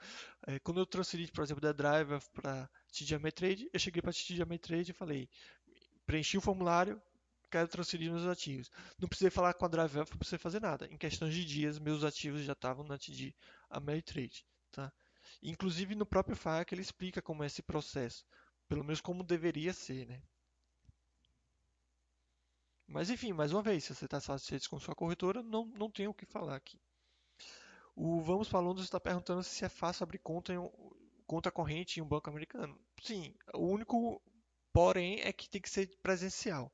[0.47, 4.43] É, quando eu transferi, por exemplo, da Driver para TD Ameritrade, eu cheguei para TD
[4.43, 5.29] Ameritrade e falei,
[6.07, 7.01] preenchi o formulário,
[7.51, 8.71] quero transferir meus ativos.
[8.99, 10.87] Não precisei falar com a Drive para você fazer nada.
[10.87, 13.35] Em questões de dias, meus ativos já estavam na TD
[13.69, 14.47] Ameritrade.
[14.71, 14.93] Tá?
[15.43, 18.25] Inclusive no próprio FAQ ele explica como é esse processo.
[18.69, 20.07] Pelo menos como deveria ser.
[20.07, 20.23] Né?
[22.87, 26.09] Mas enfim, mais uma vez, se você está satisfeito com sua corretora, não, não tem
[26.09, 26.81] o que falar aqui.
[27.95, 30.71] O Vamos Londres está perguntando se é fácil abrir conta, em
[31.27, 32.79] conta corrente em um banco americano.
[33.03, 34.23] Sim, o único
[34.73, 36.73] porém é que tem que ser presencial.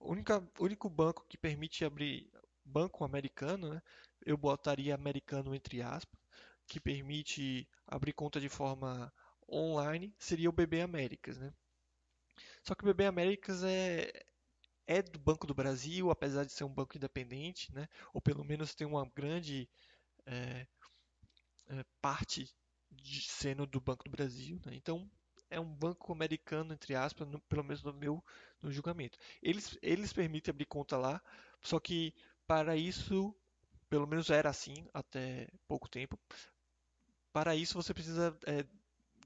[0.00, 0.12] O
[0.60, 2.30] único banco que permite abrir
[2.64, 3.82] banco americano, né?
[4.24, 6.20] eu botaria americano entre aspas,
[6.66, 9.12] que permite abrir conta de forma
[9.50, 11.38] online, seria o BB Américas.
[11.38, 11.52] Né?
[12.62, 14.12] Só que o BB Américas é,
[14.86, 17.88] é do Banco do Brasil, apesar de ser um banco independente, né?
[18.12, 19.68] ou pelo menos tem uma grande
[20.26, 20.66] é,
[21.68, 22.54] é, parte
[22.90, 24.60] de sendo do Banco do Brasil.
[24.66, 24.74] Né?
[24.74, 25.10] Então,
[25.50, 28.22] é um banco americano, entre aspas, no, pelo menos no meu
[28.62, 29.18] no julgamento.
[29.42, 31.22] Eles, eles permitem abrir conta lá,
[31.62, 32.14] só que
[32.46, 33.34] para isso,
[33.88, 36.18] pelo menos era assim até pouco tempo,
[37.32, 38.64] para isso você precisa é,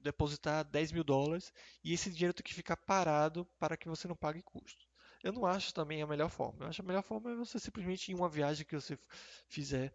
[0.03, 4.15] depositar 10 mil dólares e esse dinheiro tem que ficar parado para que você não
[4.15, 4.85] pague custo.
[5.23, 6.65] Eu não acho também a melhor forma.
[6.65, 8.99] Eu acho a melhor forma é você simplesmente em uma viagem que você
[9.47, 9.93] fizer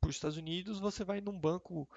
[0.00, 1.88] para os Estados Unidos, você vai num banco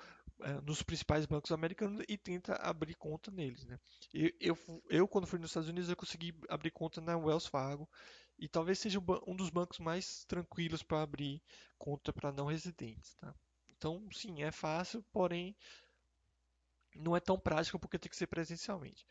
[0.64, 3.66] nos principais bancos americanos e tenta abrir conta neles.
[3.66, 3.80] Né?
[4.14, 7.90] Eu, eu, eu, quando fui nos Estados Unidos, eu consegui abrir conta na Wells Fargo
[8.38, 11.42] e talvez seja um dos bancos mais tranquilos para abrir
[11.78, 13.14] conta para não residentes.
[13.16, 13.34] Tá?
[13.78, 15.56] Então, sim, é fácil, porém
[16.96, 19.06] não é tão prático porque tem que ser presencialmente.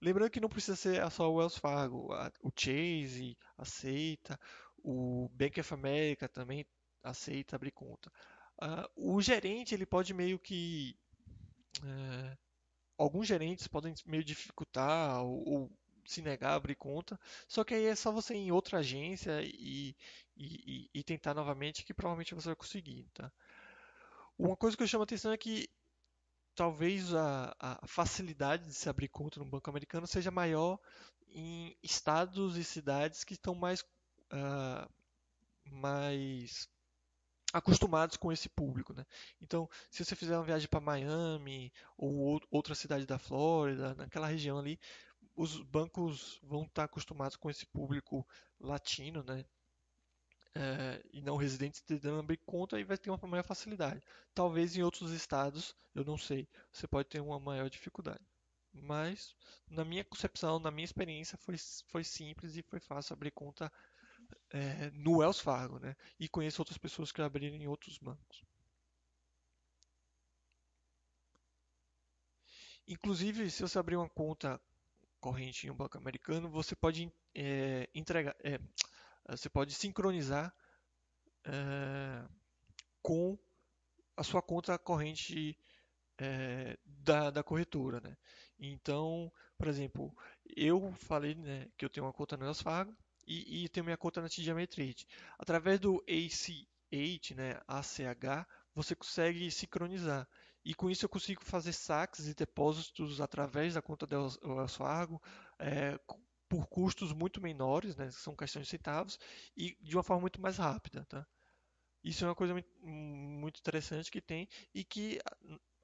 [0.00, 2.08] Lembrando que não precisa ser só o Wells Fargo,
[2.42, 4.38] o Chase aceita,
[4.78, 6.66] o Bank of America também
[7.02, 8.10] aceita abrir conta.
[8.62, 10.96] Uh, o gerente ele pode meio que
[11.82, 12.38] uh,
[12.96, 15.72] alguns gerentes podem meio dificultar ou, ou,
[16.06, 19.42] se negar a abrir conta, só que aí é só você ir em outra agência
[19.42, 19.94] e,
[20.36, 23.30] e, e, tentar novamente que provavelmente você vai conseguir, tá?
[24.38, 25.68] Uma coisa que eu chamo a atenção é que
[26.54, 30.78] talvez a, a facilidade de se abrir conta no banco americano seja maior
[31.28, 33.82] em estados e cidades que estão mais
[34.32, 34.90] uh,
[35.70, 36.68] mais
[37.52, 39.04] acostumados com esse público, né?
[39.40, 44.58] Então, se você fizer uma viagem para Miami ou outra cidade da Flórida, naquela região
[44.58, 44.78] ali,
[45.34, 48.26] os bancos vão estar acostumados com esse público
[48.58, 49.44] latino, né?
[50.54, 54.00] É, e não residentes tentando abrir conta e vai ter uma maior facilidade.
[54.34, 58.24] Talvez em outros estados, eu não sei, você pode ter uma maior dificuldade.
[58.72, 59.34] Mas,
[59.68, 61.56] na minha concepção, na minha experiência, foi,
[61.88, 63.70] foi simples e foi fácil abrir conta
[64.50, 65.96] é, no Wells Fargo, né?
[66.18, 68.44] E conheço outras pessoas que abriram em outros bancos.
[72.88, 74.60] Inclusive, se você abrir uma conta
[75.20, 78.60] corrente em um banco americano, você pode é, entregar, é,
[79.28, 80.54] você pode sincronizar
[81.44, 82.24] é,
[83.02, 83.36] com
[84.16, 85.58] a sua conta corrente
[86.18, 88.16] é, da, da corretora, né?
[88.58, 90.16] Então, por exemplo,
[90.56, 93.96] eu falei né, que eu tenho uma conta na Wells Fargo e, e tenho minha
[93.96, 95.06] conta na TD Ameritrade.
[95.38, 100.28] Através do ACH, né, ACH, você consegue sincronizar.
[100.64, 105.22] E com isso eu consigo fazer saques e depósitos através da conta da Wells Fargo
[105.58, 105.98] é,
[106.48, 109.18] por custos muito menores, né, são questões de centavos,
[109.56, 111.04] e de uma forma muito mais rápida.
[111.06, 111.26] Tá?
[112.02, 115.20] Isso é uma coisa muito interessante que tem e que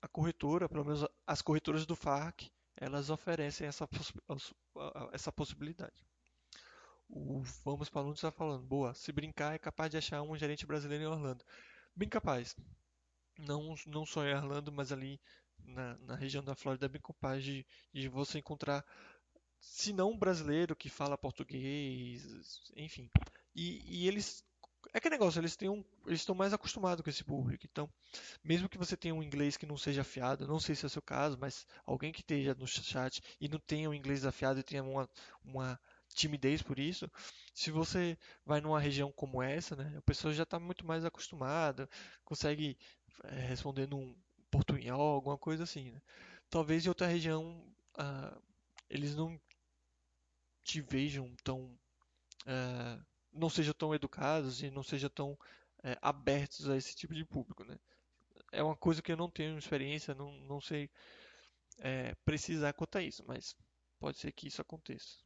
[0.01, 3.89] a corretora, pelo menos as corretoras do FARC, elas oferecem essa,
[5.13, 6.05] essa possibilidade.
[7.15, 11.05] O Vamos para está falando, boa, se brincar é capaz de achar um gerente brasileiro
[11.05, 11.45] em Orlando.
[11.95, 12.57] Bem capaz.
[13.39, 15.21] Não, não só em Orlando, mas ali
[15.59, 18.83] na, na região da Flórida bem capaz de, de você encontrar,
[19.61, 22.25] se não um brasileiro que fala português,
[22.75, 23.11] enfim.
[23.55, 24.43] E, e eles
[24.95, 27.67] é que negócio, eles têm um, eles estão mais acostumados com esse público.
[27.71, 27.89] Então,
[28.43, 30.91] mesmo que você tenha um inglês que não seja afiado, não sei se é o
[30.91, 34.63] seu caso, mas alguém que esteja no chat e não tenha um inglês afiado e
[34.63, 35.09] tenha uma,
[35.45, 35.79] uma
[36.15, 37.11] timidez por isso,
[37.55, 41.89] se você vai numa região como essa, né, a pessoa já está muito mais acostumada,
[42.25, 42.79] consegue
[43.25, 44.17] é, responder num
[44.51, 45.91] portunhol, alguma coisa assim.
[45.91, 46.01] Né?
[46.51, 47.65] Talvez em outra região
[47.99, 48.39] ah,
[48.89, 49.41] eles não
[50.65, 51.79] te vejam tão
[52.47, 52.99] ah,
[53.33, 55.39] não sejam tão educados e não sejam tão
[55.83, 57.79] é, abertos a esse tipo de público, né?
[58.53, 60.91] É uma coisa que eu não tenho experiência, não, não sei
[61.79, 63.57] é, precisar quanto a isso, mas
[63.99, 65.19] pode ser que isso aconteça.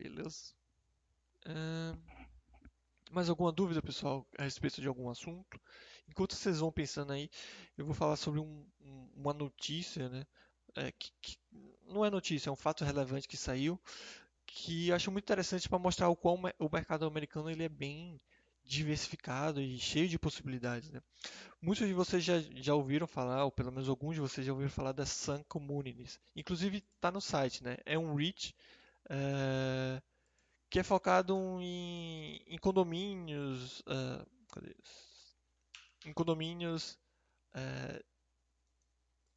[0.00, 0.54] Beleza.
[3.10, 5.60] Mais alguma dúvida, pessoal, a respeito de algum assunto?
[6.08, 7.28] Enquanto vocês vão pensando aí,
[7.76, 10.26] eu vou falar sobre um, um, uma notícia, né?
[10.74, 11.36] É, que, que,
[11.86, 13.78] não é notícia, é um fato relevante que saiu,
[14.46, 18.18] que acho muito interessante para mostrar o quão o mercado americano ele é bem
[18.64, 20.90] diversificado e cheio de possibilidades.
[20.90, 21.02] Né?
[21.60, 24.70] Muitos de vocês já, já ouviram falar, ou pelo menos alguns de vocês já ouviram
[24.70, 26.18] falar das Sun Communities.
[26.34, 27.76] Inclusive está no site, né?
[27.84, 28.54] É um REIT
[29.10, 30.00] é,
[30.70, 34.24] que é focado em, em condomínios, uh,
[36.06, 36.96] em condomínios,
[37.56, 38.04] uh,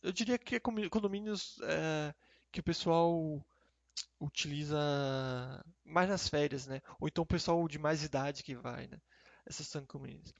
[0.03, 1.57] eu diria que é condomínios
[2.51, 3.43] que o pessoal
[4.19, 4.77] utiliza
[5.83, 6.81] mais nas férias, né?
[6.99, 8.99] Ou então o pessoal de mais idade que vai, né?
[9.45, 10.33] Essas são communities.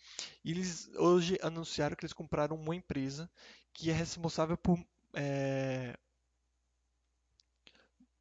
[0.43, 3.29] E eles hoje anunciaram que eles compraram uma empresa
[3.73, 4.77] que é responsável por
[5.13, 5.97] é,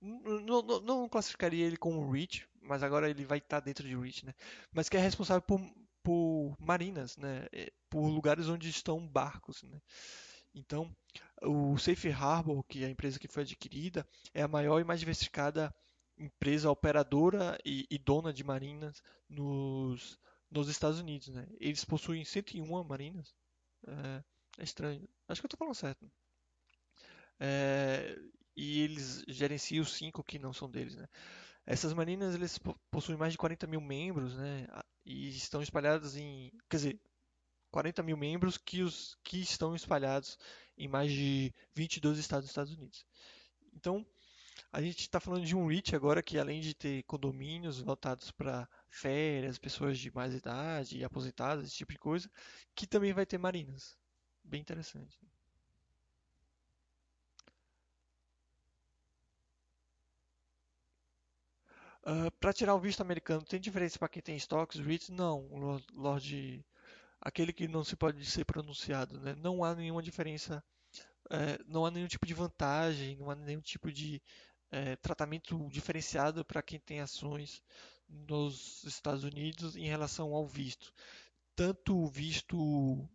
[0.02, 4.24] não, não, não, classificaria ele como REACH, mas agora ele vai estar dentro de REACH,
[4.26, 4.34] né?
[4.72, 5.60] Mas que é responsável por,
[6.02, 7.46] por marinas, né?
[7.52, 9.80] É, por lugares onde estão barcos, né?
[10.54, 10.94] Então,
[11.42, 15.00] o Safe Harbor, que é a empresa que foi adquirida, é a maior e mais
[15.00, 15.74] diversificada
[16.18, 20.18] empresa operadora e, e dona de marinas nos,
[20.50, 21.46] nos Estados Unidos, né?
[21.58, 23.34] Eles possuem 101 marinas.
[23.86, 24.22] É,
[24.58, 25.08] é estranho.
[25.28, 26.10] Acho que eu estou falando certo.
[27.40, 28.18] É,
[28.56, 31.06] e eles gerenciam os cinco que não são deles, né?
[31.64, 32.58] Essas marinas eles
[32.90, 34.66] possuem mais de 40 mil membros, né?
[35.04, 37.00] E estão espalhados em, quer dizer,
[37.70, 40.38] 40 mil membros que os que estão espalhados
[40.76, 43.06] em mais de 22 estados dos Estados Unidos.
[43.72, 44.04] Então,
[44.72, 48.68] a gente está falando de um REIT agora que além de ter condomínios voltados para
[48.90, 52.30] férias, pessoas de mais idade, aposentadas, esse tipo de coisa,
[52.74, 53.96] que também vai ter marinas.
[54.44, 55.18] Bem interessante.
[62.04, 65.08] Uh, ah, para tirar o visto americano, tem diferença para quem tem estoques, REITs?
[65.10, 65.48] Não,
[65.94, 66.64] Lord,
[67.20, 69.34] aquele que não se pode ser pronunciado, né?
[69.36, 70.62] Não há nenhuma diferença,
[71.30, 74.20] é, não há nenhum tipo de vantagem, não há nenhum tipo de
[74.70, 77.62] é, tratamento diferenciado para quem tem ações
[78.08, 80.92] nos Estados Unidos em relação ao visto.
[81.54, 83.08] Tanto o visto uh,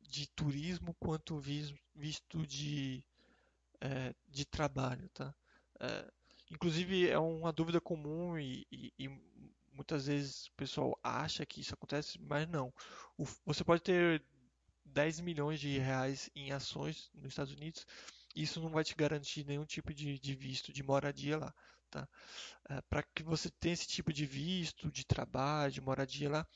[0.00, 3.04] de turismo quanto o visto de,
[3.76, 5.34] uh, de trabalho, tá?
[6.50, 9.08] Inclusive, é uma dúvida comum e, e, e,
[9.72, 12.72] muitas vezes o pessoal acha que isso acontece, mas não.
[13.16, 14.22] O, você pode ter
[14.84, 17.86] 10 milhões de reais em ações nos Estados Unidos,
[18.34, 21.54] isso não vai te garantir nenhum tipo de, de visto de moradia lá.
[21.90, 22.08] Tá?
[22.68, 26.46] É, Para que você tenha esse tipo de visto, de trabalho, de moradia lá,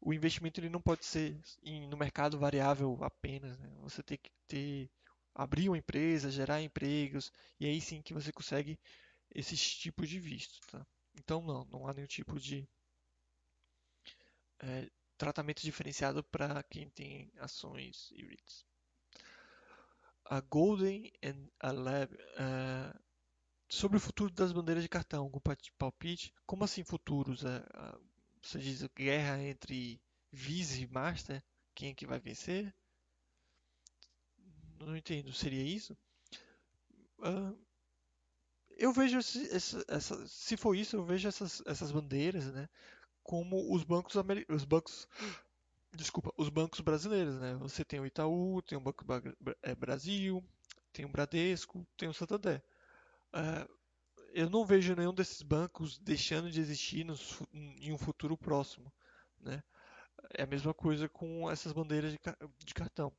[0.00, 3.58] o investimento ele não pode ser em, no mercado variável apenas.
[3.58, 3.70] Né?
[3.82, 4.90] Você tem que ter
[5.34, 8.78] abrir uma empresa, gerar empregos, e aí sim que você consegue
[9.34, 10.86] esses tipos de visto, tá?
[11.14, 12.68] Então não, não há nenhum tipo de
[14.60, 18.64] é, tratamento diferenciado para quem tem ações e REITs.
[20.26, 22.98] A Golden and a Lab uh,
[23.68, 25.40] sobre o futuro das bandeiras de cartão, algum
[25.78, 26.32] palpite?
[26.46, 27.42] Como assim futuros?
[27.42, 28.00] Uh,
[28.42, 30.00] você diz guerra entre
[30.32, 31.42] Visa e Master?
[31.74, 32.74] Quem é que vai vencer?
[34.78, 35.32] Não entendo.
[35.32, 35.96] Seria isso?
[37.18, 37.58] Uh,
[38.76, 39.48] eu vejo esse,
[39.88, 42.68] essa, se for isso, eu vejo essas, essas bandeiras, né,
[43.22, 44.14] como os bancos
[44.48, 45.08] os bancos
[45.94, 47.54] desculpa, os bancos brasileiros, né?
[47.56, 49.04] Você tem o Itaú, tem o Banco
[49.62, 50.44] é, Brasil,
[50.92, 52.62] tem o Bradesco, tem o Santander.
[53.32, 53.68] Uh,
[54.32, 57.14] eu não vejo nenhum desses bancos deixando de existir no,
[57.52, 58.92] em um futuro próximo,
[59.40, 59.62] né?
[60.36, 62.18] É a mesma coisa com essas bandeiras de,
[62.64, 63.12] de cartão.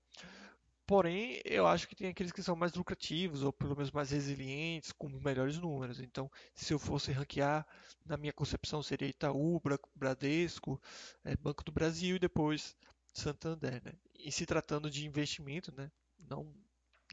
[0.87, 4.91] Porém, eu acho que tem aqueles que são mais lucrativos, ou pelo menos mais resilientes,
[4.91, 5.99] com melhores números.
[5.99, 7.65] Então, se eu fosse ranquear,
[8.05, 9.59] na minha concepção seria Itaú,
[9.95, 10.79] Bradesco,
[11.23, 12.75] é, Banco do Brasil e depois
[13.13, 13.83] Santander.
[13.83, 13.93] Né?
[14.13, 15.91] E se tratando de investimento, né?
[16.19, 16.53] não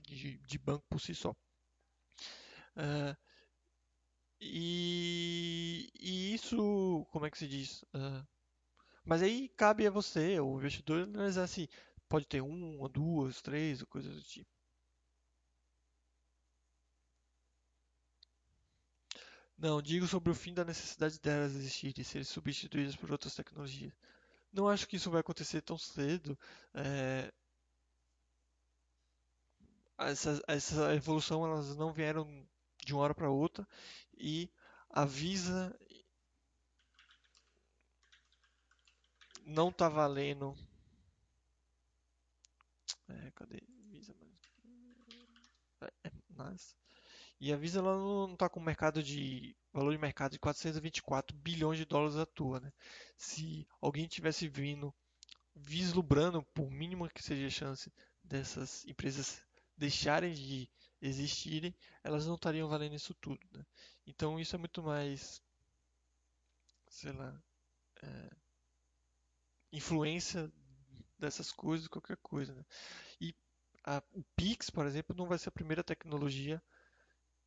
[0.07, 1.35] de, de banco por si só.
[2.77, 3.16] Uh,
[4.41, 7.83] e, e, isso, como é que se diz?
[7.95, 8.27] Uh,
[9.05, 11.68] mas aí cabe a você, o investidor, analisar assim,
[12.13, 14.51] Pode ter uma, duas, três, coisas do tipo.
[19.57, 23.95] Não, digo sobre o fim da necessidade delas existirem e serem substituídas por outras tecnologias.
[24.53, 26.39] Não acho que isso vai acontecer tão cedo.
[26.75, 27.33] É...
[29.97, 32.47] Essa, essa evolução elas não vieram
[32.85, 33.67] de uma hora para outra
[34.19, 34.53] e
[34.91, 35.75] a Visa
[39.47, 40.55] não está valendo
[43.09, 43.61] é, cadê?
[43.91, 44.15] Visa
[45.83, 46.75] é, é, nice.
[47.41, 51.79] E a Visa ela não está com mercado de valor de mercado de 424 bilhões
[51.79, 52.73] de dólares à toa, né?
[53.17, 54.95] Se alguém tivesse vindo
[55.55, 57.93] vislumbrando, por mínima que seja a chance
[58.23, 59.43] dessas empresas
[59.77, 61.75] deixarem de existirem,
[62.05, 63.65] elas não estariam valendo isso tudo, né?
[64.07, 65.43] Então isso é muito mais,
[66.89, 67.43] sei lá,
[68.03, 68.31] é,
[69.73, 70.53] influência
[71.23, 72.55] dessas coisas, qualquer coisa.
[72.55, 72.64] Né?
[73.20, 73.35] E
[73.85, 76.62] a, o Pix, por exemplo, não vai ser a primeira tecnologia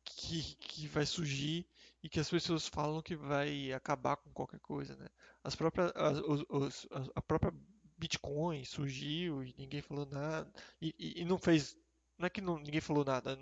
[0.04, 1.66] que, que vai surgir
[2.02, 4.96] e que as pessoas falam que vai acabar com qualquer coisa.
[4.96, 5.08] Né?
[5.42, 6.18] As próprias, as,
[6.48, 7.52] os, a própria
[7.98, 10.50] Bitcoin surgiu e ninguém falou nada
[10.80, 11.76] e, e, e não fez
[12.18, 13.38] não é que não, ninguém falou nada.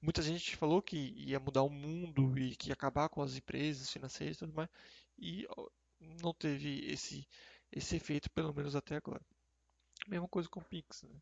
[0.00, 3.90] Muita gente falou que ia mudar o mundo e que ia acabar com as empresas
[3.90, 4.68] financeiras e tudo mais.
[5.18, 5.46] E
[6.00, 7.28] não teve esse,
[7.70, 9.20] esse efeito, pelo menos até agora.
[10.06, 11.20] Mesma coisa com o Pix, né?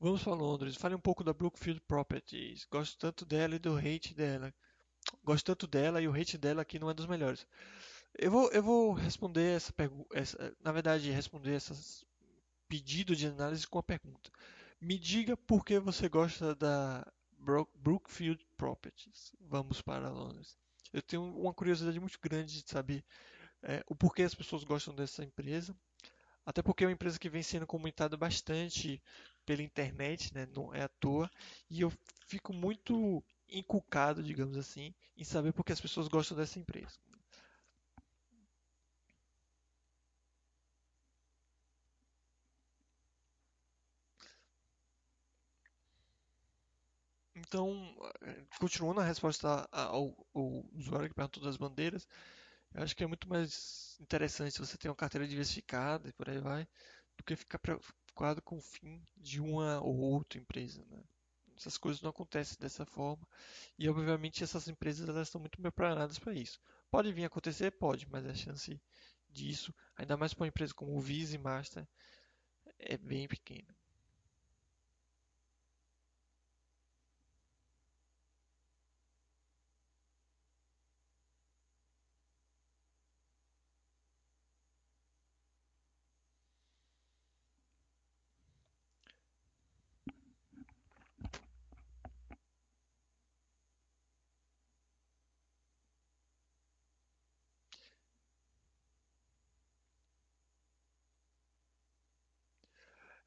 [0.00, 0.76] Vamos para Londres.
[0.76, 2.64] Fale um pouco da Brookfield Properties.
[2.70, 4.54] Gosto tanto dela e do hate dela.
[5.24, 7.46] Gosto tanto dela e o hate dela aqui não é dos melhores.
[8.16, 10.08] Eu vou, eu vou responder essa pergunta.
[10.62, 12.04] Na verdade, responder esses
[12.68, 14.30] pedido de análise com a pergunta.
[14.80, 17.04] Me diga por que você gosta da
[17.74, 19.32] Brookfield Properties.
[19.40, 20.56] Vamos para Londres.
[20.92, 23.04] Eu tenho uma curiosidade muito grande de saber
[23.62, 25.76] é, o porquê as pessoas gostam dessa empresa.
[26.44, 29.02] Até porque é uma empresa que vem sendo comentada bastante
[29.44, 30.48] pela internet, né?
[30.54, 31.30] não é à toa.
[31.68, 31.92] E eu
[32.26, 36.98] fico muito encucado, digamos assim, em saber por que as pessoas gostam dessa empresa.
[47.48, 47.96] Então,
[48.60, 52.06] continuando a resposta ao, ao usuário que perguntou das bandeiras,
[52.74, 56.28] eu acho que é muito mais interessante se você tem uma carteira diversificada e por
[56.28, 56.68] aí vai,
[57.16, 60.84] do que ficar preocupado com o fim de uma ou outra empresa.
[60.90, 61.02] Né?
[61.56, 63.26] Essas coisas não acontecem dessa forma
[63.78, 66.60] e, obviamente, essas empresas elas estão muito preparadas para isso.
[66.90, 67.70] Pode vir a acontecer?
[67.72, 68.80] Pode, mas a chance
[69.30, 71.88] disso, ainda mais para uma empresa como o Visa e Master,
[72.78, 73.77] é bem pequena.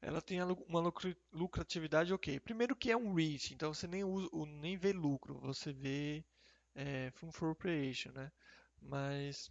[0.02, 0.92] Ela tem uma
[1.32, 2.40] lucratividade ok.
[2.40, 6.24] Primeiro que é um REIT, então você nem, usa, nem vê lucro, você vê
[6.74, 8.30] é, Fund for Operation, né?
[8.80, 9.50] Mas,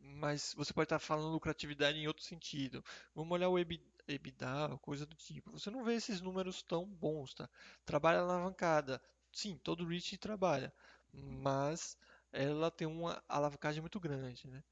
[0.00, 2.84] mas você pode estar falando lucratividade em outro sentido.
[3.14, 5.50] Vamos olhar o EBITDA, coisa do tipo.
[5.52, 7.48] Você não vê esses números tão bons, tá?
[7.84, 9.00] Trabalha alavancada.
[9.32, 10.72] Sim, todo REIT trabalha.
[11.12, 11.96] mas
[12.32, 14.62] ela tem uma alavancagem muito grande, né?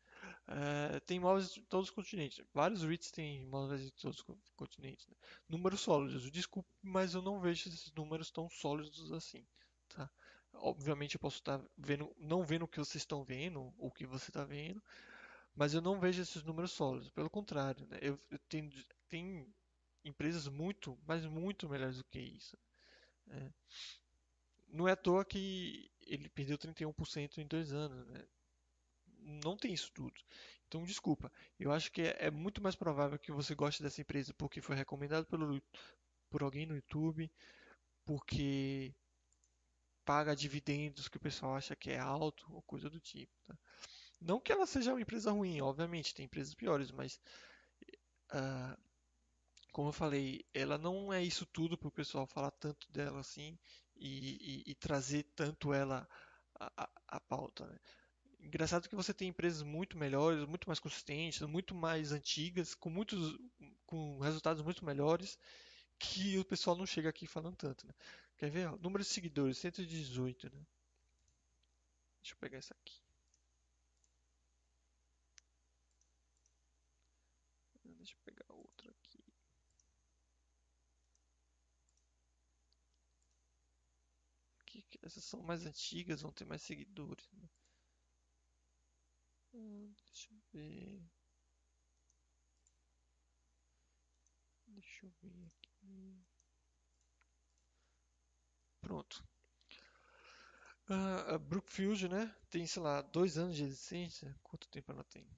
[0.51, 2.43] É, tem imóveis de todos os continentes.
[2.55, 5.07] Vários REITs têm imóveis de todos os continentes.
[5.07, 5.15] Né?
[5.47, 6.31] Números sólidos.
[6.31, 9.47] Desculpe, mas eu não vejo esses números tão sólidos assim.
[9.89, 10.11] Tá?
[10.55, 14.07] Obviamente eu posso estar vendo, não vendo o que vocês estão vendo, ou o que
[14.07, 14.83] você está vendo,
[15.55, 17.11] mas eu não vejo esses números sólidos.
[17.11, 17.99] Pelo contrário, né?
[18.01, 18.71] eu, eu tenho,
[19.07, 19.47] tenho
[20.03, 22.57] empresas muito, mas muito melhores do que isso.
[23.29, 23.53] É.
[24.69, 28.07] Não é à toa que ele perdeu 31% em dois anos.
[28.09, 28.25] Né?
[29.29, 30.15] Não tem isso tudo.
[30.67, 31.31] Então, desculpa.
[31.59, 34.75] Eu acho que é, é, muito mais provável que você goste dessa empresa porque foi
[34.75, 35.61] recomendado pelo,
[36.31, 37.31] por alguém no YouTube,
[38.05, 38.95] porque
[40.05, 43.33] paga dividendos que o pessoal acha que é alto ou coisa do tipo.
[43.47, 43.59] Tá?
[44.21, 47.21] Não que ela seja uma empresa ruim, obviamente, tem empresas piores, mas
[48.33, 48.77] uh,
[49.73, 53.59] como eu falei, ela não é isso tudo para o pessoal falar tanto dela assim
[53.97, 56.09] e, e, e trazer tanto ela
[56.59, 57.67] a, pauta.
[57.67, 57.79] Né?
[58.41, 63.39] Engraçado que você tem empresas muito melhores, muito mais consistentes, muito mais antigas, com muitos
[63.87, 65.39] com resultados muito melhores,
[65.99, 67.87] que o pessoal não chega aqui falando tanto.
[67.87, 67.95] Né?
[68.37, 68.71] Quer ver?
[68.81, 70.51] Número de seguidores, 118.
[70.55, 70.67] Né?
[72.23, 73.01] Deixa eu pegar essa aqui.
[77.85, 79.19] Deixa eu pegar outra aqui.
[84.89, 84.99] aqui.
[85.03, 87.29] Essas são mais antigas, vão ter mais seguidores.
[87.33, 87.49] Né?
[90.07, 91.03] Deixa eu ver.
[94.67, 96.25] Deixa eu ver aqui.
[98.81, 99.25] Pronto.
[100.89, 102.35] Uh, a Brookfield, né?
[102.49, 104.35] Tem, sei lá, dois anos de existência.
[104.43, 105.29] Quanto tempo ela tem?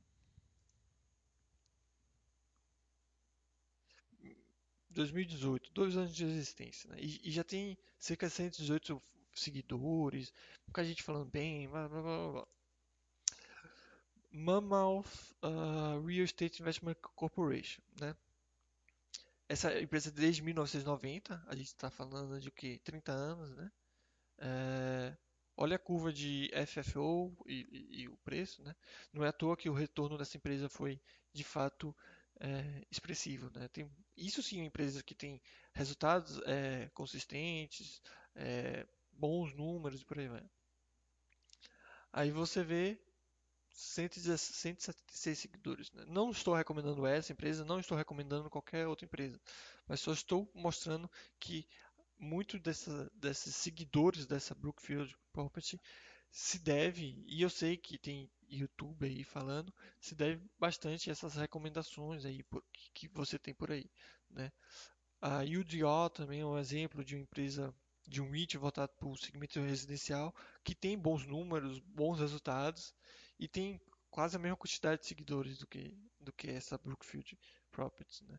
[4.90, 6.96] 2018, dois anos de existência, né?
[7.00, 9.00] e, e, já tem cerca de 118
[9.32, 10.32] seguidores,
[10.66, 12.48] muita gente falando bem, blá blá blá blá.
[14.30, 18.14] Mammoth uh, Real Estate Investment Corporation, né?
[19.48, 22.78] Essa empresa desde 1990, a gente está falando de que?
[22.78, 23.72] 30 anos, né?
[24.38, 25.16] É,
[25.56, 28.74] olha a curva de FFO e, e, e, o preço, né?
[29.12, 31.00] Não é à toa que o retorno dessa empresa foi
[31.32, 31.94] de fato
[32.38, 33.66] é, expressivo, né?
[33.68, 35.42] Tem, isso sim é uma empresa que tem
[35.74, 38.00] resultados é, consistentes,
[38.36, 40.48] é, bons números e por aí vai.
[42.12, 43.00] Aí você vê
[43.72, 45.90] 176 seguidores.
[45.92, 46.04] Né?
[46.06, 49.40] Não estou recomendando essa empresa, não estou recomendando qualquer outra empresa,
[49.86, 51.66] mas só estou mostrando que
[52.18, 55.80] muito dessa, desses seguidores dessa Brookfield Property
[56.30, 61.34] se deve, e eu sei que tem YouTube aí falando, se deve bastante a essas
[61.34, 62.64] recomendações aí por,
[62.94, 63.90] que você tem por aí,
[64.28, 64.52] né?
[65.20, 67.74] A UDO também é um exemplo de uma empresa
[68.06, 72.94] de um REIT voltado para o segmento residencial que tem bons números, bons resultados
[73.40, 73.80] e tem
[74.10, 77.38] quase a mesma quantidade de seguidores do que do que essa Brookfield
[77.72, 78.38] Properties, né?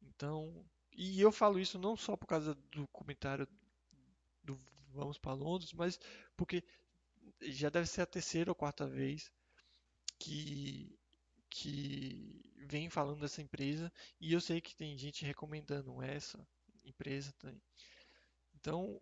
[0.00, 3.48] Então, e eu falo isso não só por causa do comentário
[4.44, 4.58] do
[4.90, 5.98] Vamos para Londres, mas
[6.36, 6.62] porque
[7.42, 9.30] já deve ser a terceira ou quarta vez
[10.18, 10.96] que
[11.50, 16.46] que vem falando dessa empresa e eu sei que tem gente recomendando essa
[16.84, 17.60] empresa também.
[18.54, 19.00] Então,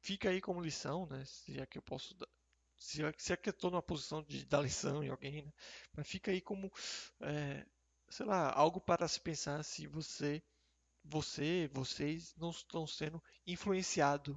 [0.00, 1.24] fica aí como lição, né?
[1.24, 2.14] Se é que eu posso
[2.80, 5.52] se, se estou numa posição de dar lição em alguém, né?
[5.94, 6.72] Mas fica aí como,
[7.20, 7.64] é,
[8.08, 10.42] sei lá, algo para se pensar se você,
[11.04, 14.34] você, vocês não estão sendo influenciados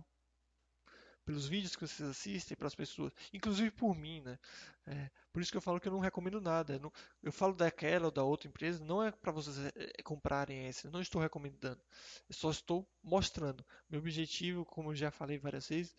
[1.26, 4.38] pelos vídeos que vocês assistem, pelas pessoas, inclusive por mim, né?
[4.86, 6.74] É, por isso que eu falo que eu não recomendo nada.
[6.74, 10.04] Eu, não, eu falo daquela ou da outra empresa, não é para vocês é, é,
[10.04, 11.82] comprarem essa, não estou recomendando.
[12.28, 13.66] Eu só estou mostrando.
[13.89, 15.96] Meu objetivo, como eu já falei várias vezes,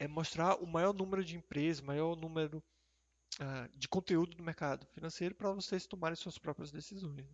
[0.00, 2.64] é mostrar o maior número de empresas, maior número
[3.38, 7.26] uh, de conteúdo do mercado financeiro para vocês tomarem suas próprias decisões.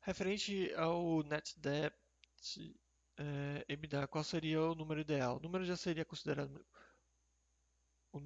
[0.00, 1.96] Referente ao net debt
[3.16, 5.38] é, EBITDA, qual seria o número ideal?
[5.38, 6.64] O número já seria considerado
[8.12, 8.20] o,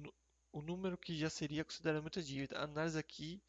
[0.51, 2.59] o número que já seria considerado muita dívida.
[2.59, 3.41] A análise aqui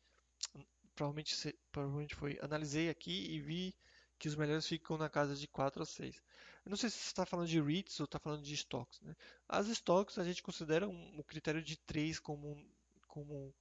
[1.01, 3.75] provavelmente, provavelmente foi analisei aqui e vi
[4.19, 6.23] que os melhores ficam na casa de 4 a 6.
[6.67, 9.01] Eu não sei se você está falando de REITs ou está falando de estoques.
[9.01, 9.17] Né?
[9.49, 12.63] As estoques a gente considera um, um critério de 3 como,
[13.09, 13.55] como,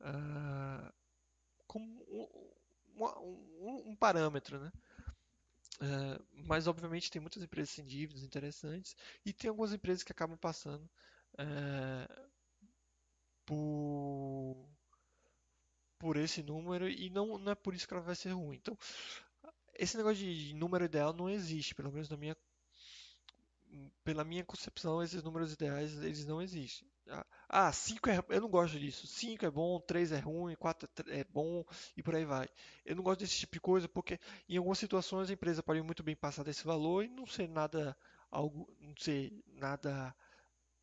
[0.00, 0.92] uh,
[1.66, 4.70] como um, um, um parâmetro, né?
[5.80, 10.36] Uh, mas obviamente tem muitas empresas sem dívidas interessantes e tem algumas empresas que acabam
[10.36, 10.84] passando
[11.34, 12.30] uh,
[13.46, 14.71] por,
[16.02, 18.56] por esse número e não, não é por isso que ela vai ser ruim.
[18.56, 18.76] Então
[19.72, 22.36] esse negócio de número ideal não existe, pelo menos na minha,
[24.02, 26.88] pela minha concepção, esses números ideais eles não existem.
[27.48, 29.06] Ah, 5 é, eu não gosto disso.
[29.06, 31.64] 5 é bom, 3 é ruim, 4 é bom
[31.96, 32.48] e por aí vai.
[32.84, 36.02] Eu não gosto desse tipo de coisa porque em algumas situações a empresa pode muito
[36.02, 37.96] bem passar desse valor e não ser nada
[38.28, 40.12] algo, não ser nada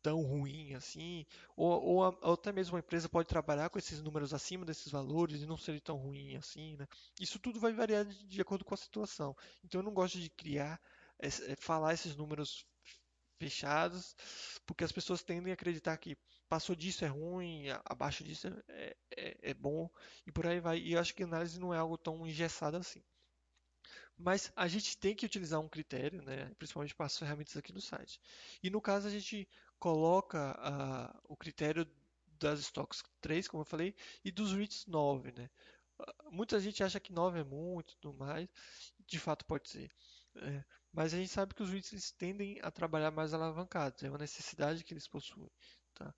[0.02, 1.26] tão ruim assim,
[1.56, 5.42] ou, ou, ou, até mesmo uma empresa pode trabalhar com esses números acima desses valores
[5.42, 6.86] e não ser tão ruim assim, né?
[7.20, 9.36] Isso tudo vai variar de, de acordo com a situação.
[9.64, 10.80] Então eu não gosto de criar,
[11.18, 12.66] é, é, falar esses números
[13.38, 14.14] fechados,
[14.66, 16.16] porque as pessoas tendem a acreditar que
[16.48, 19.88] passou disso é ruim, abaixo disso é, é, é bom
[20.26, 20.78] e por aí vai.
[20.78, 23.02] E eu acho que a análise não é algo tão engessado assim.
[24.18, 27.80] Mas a gente tem que utilizar um critério, né, principalmente para as ferramentas aqui no
[27.80, 28.20] site.
[28.62, 29.48] E no caso a gente
[29.80, 31.90] coloca uh, o critério
[32.38, 35.32] das stocks 3, como eu falei, e dos REITs 9.
[35.32, 35.50] Né?
[36.30, 38.48] Muita gente acha que 9 é muito e tudo mais,
[39.06, 39.90] de fato pode ser.
[40.36, 44.08] É, mas a gente sabe que os REITs eles tendem a trabalhar mais alavancados, é
[44.08, 45.50] uma necessidade que eles possuem.
[45.94, 46.14] Tá?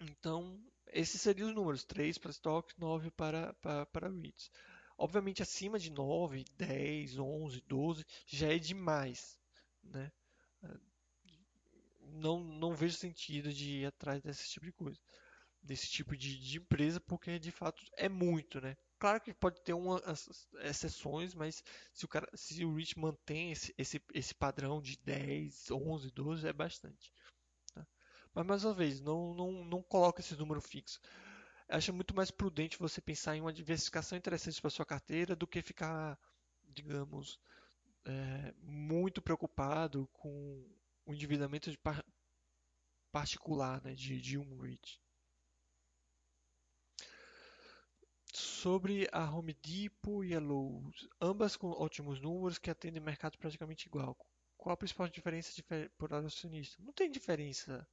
[0.00, 4.50] Então, esses seriam os números: 3 para stocks, 9 para, para, para REITs.
[4.98, 9.38] Obviamente, acima de 9, 10, 11, 12 já é demais.
[9.82, 10.12] Né?
[12.12, 15.00] Não, não vejo sentido de ir atrás desse tipo de coisa,
[15.62, 18.76] desse tipo de, de empresa, porque de fato é muito, né?
[18.98, 20.02] Claro que pode ter umas
[20.60, 25.70] exceções, mas se o, cara, se o Rich mantém esse, esse, esse padrão de 10,
[25.70, 27.12] 11, 12, é bastante.
[27.74, 27.86] Tá?
[28.32, 31.00] Mas mais uma vez, não, não, não coloca esse número fixo
[31.72, 35.62] acho muito mais prudente você pensar em uma diversificação interessante para sua carteira do que
[35.62, 36.18] ficar,
[36.68, 37.40] digamos,
[38.04, 40.64] é, muito preocupado com
[41.06, 42.04] o endividamento de par
[43.10, 45.00] particular né, de, de um REIT.
[48.34, 53.86] Sobre a Home Depot e a Lowe's, ambas com ótimos números que atendem mercado praticamente
[53.86, 54.16] igual.
[54.56, 55.52] Qual a principal diferença
[55.98, 56.82] por acionista?
[56.82, 57.86] Não tem diferença.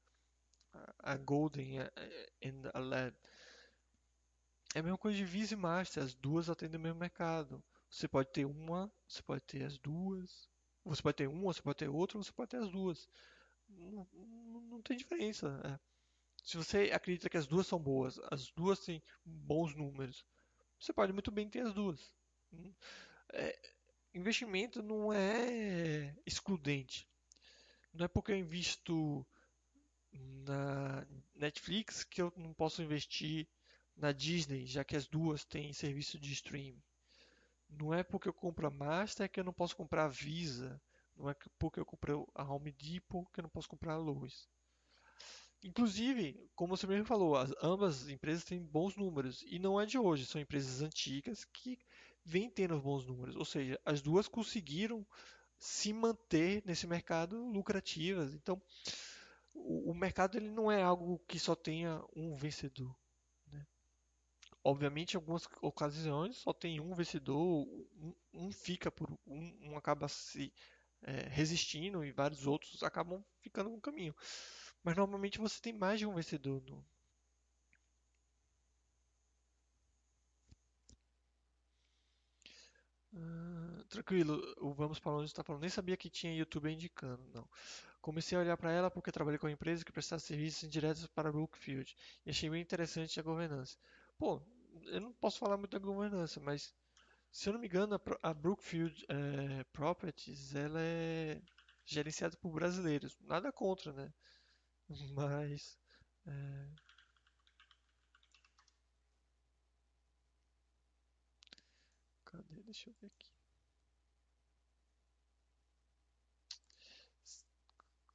[1.00, 3.18] A Golden e a LED
[4.76, 7.64] é a mesma coisa de Visa e Master, as duas atendem o mesmo mercado.
[7.90, 10.48] Você pode ter uma, você pode ter as duas.
[10.86, 13.08] Você pode ter uma, você pode ter outra, você pode ter as duas.
[13.68, 15.62] Não, não, tem diferença.
[15.66, 15.80] É.
[16.44, 20.26] Se você acredita que as duas são boas, as duas têm bons números,
[20.80, 22.14] você pode muito bem ter as duas.
[23.34, 23.60] É,
[24.14, 27.08] investimento não é excludente.
[27.94, 29.26] Não é porque eu invisto
[30.12, 31.06] na
[31.36, 33.48] Netflix que eu não posso investir
[33.96, 36.82] na Disney, já que as duas têm serviço de streaming.
[37.70, 40.82] Não é porque eu compro a Master que eu não posso comprar a Visa.
[41.16, 44.48] Não é porque eu comprei a Home Depot que eu não posso comprar a Lowe's.
[45.62, 49.44] Inclusive, como você mesmo falou, as, ambas as empresas têm bons números.
[49.46, 51.78] E não é de hoje, são empresas antigas que
[52.24, 53.36] vêm tendo bons números.
[53.36, 55.06] Ou seja, as duas conseguiram
[55.58, 58.34] se manter nesse mercado lucrativas.
[58.34, 58.62] Então,
[59.54, 62.96] o, o mercado ele não é algo que só tenha um vencedor.
[64.64, 67.68] Obviamente, em algumas ocasiões só tem um vencedor,
[68.02, 70.54] um, um fica por um, um acaba se
[71.04, 74.16] é, resistindo e vários outros acabam ficando no caminho.
[74.84, 76.86] Mas normalmente você tem mais de um vencedor no,
[83.14, 85.62] Uh, tranquilo, o Vamos para Onde está falando.
[85.62, 87.48] Nem sabia que tinha YouTube indicando, não.
[88.02, 91.32] Comecei a olhar para ela porque trabalhei com uma empresa que prestava serviços indiretos para
[91.32, 91.96] Brookfield
[92.26, 93.78] e achei bem interessante a governança.
[94.20, 94.40] Pô,
[94.86, 96.74] eu não posso falar muito da governança, mas
[97.32, 101.42] se eu não me engano, a, Brookfield é, Properties ela é
[101.86, 103.18] gerenciada por brasileiros.
[103.22, 104.14] Nada contra, né?
[105.16, 105.78] Mas.
[106.28, 106.70] É...
[112.24, 112.64] Cadê?
[112.64, 113.30] Deixa eu ver aqui.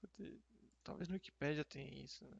[0.00, 0.40] Cadê?
[0.84, 2.38] Talvez no Wikipedia tenha isso, né?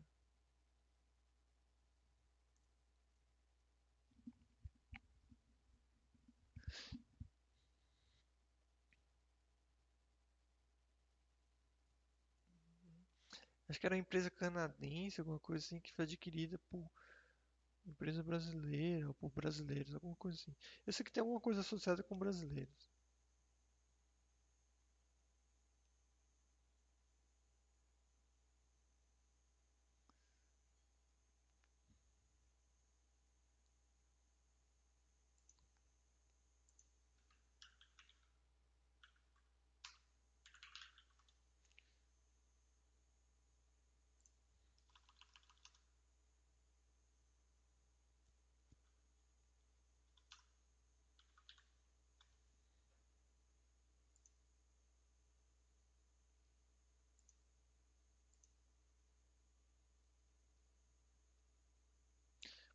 [13.69, 16.91] Acho que era uma empresa canadense, alguma coisa assim, que foi adquirida por
[17.87, 20.55] empresa brasileira ou por brasileiros, alguma coisa assim.
[20.87, 22.94] Eu sei que tem alguma coisa associada com brasileiros.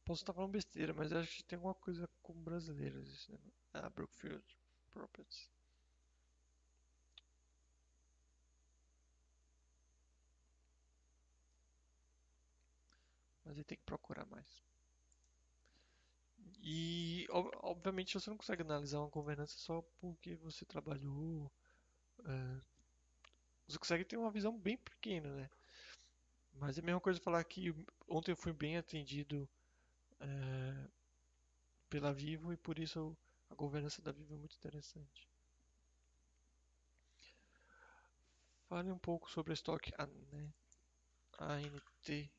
[0.09, 3.37] Posso estar falando besteira, mas acho que tem alguma coisa com brasileiros isso, né?
[3.75, 4.43] Ah, Brookfield
[4.91, 5.51] Properties.
[13.43, 14.63] Mas aí tem que procurar mais.
[16.61, 17.25] E,
[17.63, 21.51] obviamente, você não consegue analisar uma governança só porque você trabalhou.
[22.25, 22.61] É,
[23.67, 25.49] você consegue ter uma visão bem pequena, né?
[26.53, 27.73] Mas é a mesma coisa falar que
[28.07, 29.49] ontem eu fui bem atendido
[30.19, 30.87] é,
[31.89, 33.15] pela Vivo e por isso
[33.49, 35.27] a governança da Vivo é muito interessante.
[38.67, 39.91] Fale um pouco sobre a estoque
[41.39, 42.29] ANT.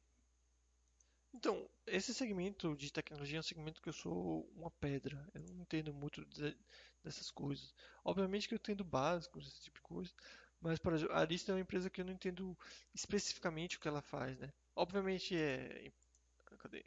[1.33, 5.29] Então, esse segmento de tecnologia é um segmento que eu sou uma pedra.
[5.35, 6.57] Eu não entendo muito de,
[7.03, 7.75] dessas coisas.
[8.05, 10.13] Obviamente que eu entendo básicos, esse tipo de coisa.
[10.61, 12.57] Mas, por exemplo, a Arista é uma empresa que eu não entendo
[12.95, 14.53] especificamente o que ela faz, né?
[14.77, 15.91] Obviamente é...
[16.59, 16.85] Cadê?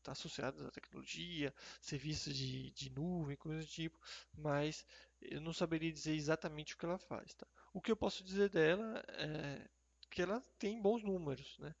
[0.00, 4.00] Está associada à tecnologia, serviços de, de nuvem, coisas do tipo.
[4.34, 4.84] Mas
[5.20, 7.46] eu não saberia dizer exatamente o que ela faz, tá?
[7.72, 9.68] O que eu posso dizer dela é
[10.10, 11.74] que ela tem bons números, né?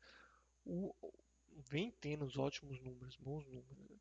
[0.64, 0.94] O,
[1.56, 3.88] vem tendo os ótimos números, bons números.
[3.88, 3.98] Né?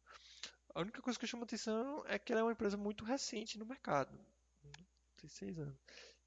[0.75, 3.65] A única coisa que chama atenção é que ela é uma empresa muito recente no
[3.65, 4.17] mercado.
[5.17, 5.75] Tem seis anos.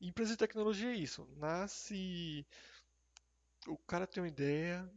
[0.01, 1.29] Empresa de tecnologia é isso.
[1.37, 2.47] Nasce.
[3.67, 4.91] O cara tem uma ideia,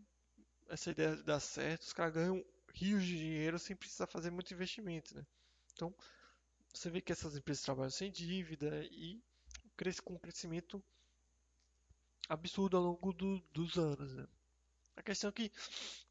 [0.68, 2.44] essa ideia dá certo, os caras ganham
[2.76, 5.16] rios de dinheiro sem precisar fazer muito investimento.
[5.16, 5.26] Né?
[5.74, 5.96] Então,
[6.74, 9.24] você vê que essas empresas trabalham sem dívida e
[9.78, 10.84] cresce com um crescimento
[12.28, 14.14] absurdo ao longo do, dos anos.
[14.14, 14.28] Né?
[14.98, 15.52] A questão é que,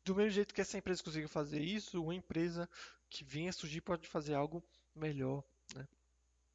[0.04, 2.68] do mesmo jeito que essa empresa conseguiu fazer isso, uma empresa
[3.10, 5.44] que venha surgir pode fazer algo melhor.
[5.74, 5.86] Né?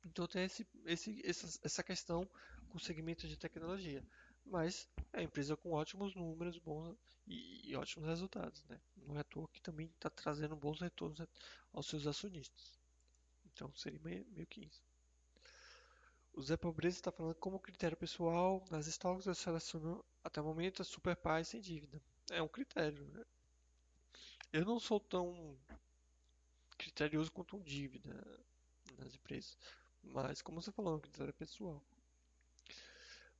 [0.05, 2.27] Então tem esse, esse, essa, essa questão
[2.69, 4.03] com o segmento de tecnologia.
[4.43, 6.97] Mas é uma empresa com ótimos números bons
[7.27, 8.63] e, e ótimos resultados.
[8.65, 8.79] Né?
[9.07, 11.21] Não é à toa que também está trazendo bons retornos
[11.73, 12.79] aos seus acionistas.
[13.53, 14.83] Então seria meio, que isso.
[16.33, 20.81] O Zé Pobreza está falando como critério pessoal, nas estoques eu seleciono até o momento
[20.81, 22.01] a Super Pai sem dívida.
[22.29, 23.25] É um critério, né?
[24.53, 25.57] Eu não sou tão
[26.77, 28.15] criterioso quanto um dívida
[28.97, 29.57] nas empresas.
[30.01, 31.83] Mas, como você falou, é um critério pessoal.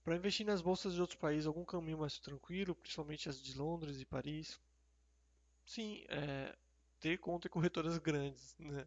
[0.04, 4.00] Para investir nas bolsas de outros países, algum caminho mais tranquilo, principalmente as de Londres
[4.00, 4.60] e Paris?
[5.74, 6.54] Sim, é,
[7.00, 8.86] ter conta em corretoras grandes, né?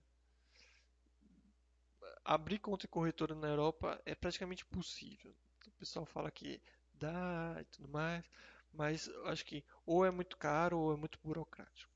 [2.25, 5.35] Abrir conta em corretora na Europa é praticamente impossível.
[5.67, 6.61] O pessoal fala que
[6.95, 8.25] dá e tudo mais,
[8.73, 11.93] mas acho que ou é muito caro ou é muito burocrático.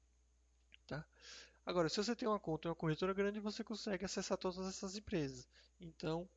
[0.87, 1.05] Tá?
[1.67, 4.97] Agora, se você tem uma conta em uma corretora grande, você consegue acessar todas essas
[4.97, 5.49] empresas.
[5.81, 6.29] Então,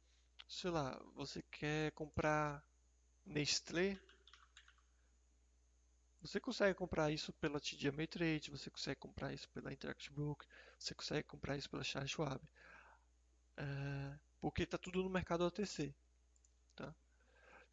[0.50, 2.64] sei lá, você quer comprar
[3.26, 4.00] Nestlé,
[6.22, 10.48] você consegue comprar isso pela TD Ameritrade, você consegue comprar isso pela Interactive Broker,
[10.78, 12.42] você consegue comprar isso pela Charles Schwab.
[13.58, 15.94] É, porque está tudo no mercado OTC.
[16.76, 16.94] Tá?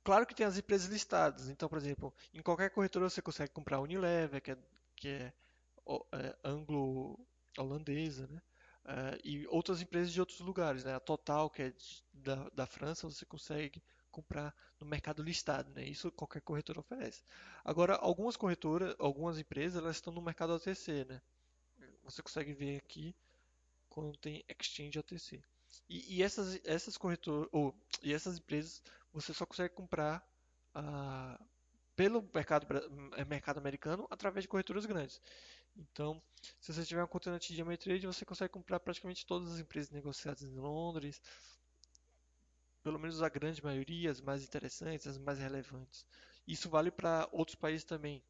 [0.05, 1.49] Claro que tem as empresas listadas.
[1.49, 4.59] Então, por exemplo, em qualquer corretora você consegue comprar a Unilever, que é,
[4.95, 5.33] que é,
[6.13, 8.41] é anglo-holandesa, né?
[8.85, 10.95] Uh, e outras empresas de outros lugares, né?
[10.95, 13.83] A Total, que é de, da, da França, você consegue
[14.17, 15.85] comprar no mercado listado, né?
[15.85, 17.23] Isso qualquer corretora oferece.
[17.63, 21.21] Agora, algumas corretoras, algumas empresas, elas estão no mercado OTC, né?
[22.05, 23.15] Você consegue ver aqui
[23.91, 25.43] quando tem Exchange OTC.
[25.89, 30.27] E, e essas, essas corretoras, ou, e essas empresas você só consegue comprar
[30.75, 31.39] ah,
[31.95, 32.67] pelo mercado,
[33.17, 35.21] é, mercado americano através de corretoras grandes.
[35.77, 36.23] Então,
[36.59, 39.91] se você tiver uma conta na TD Ameritrade, você consegue comprar praticamente todas as empresas
[39.91, 41.21] negociadas em Londres,
[42.87, 46.07] pelo menos a grande maioria, as mais interessantes, as mais relevantes.
[46.47, 48.23] Isso vale para outros países também.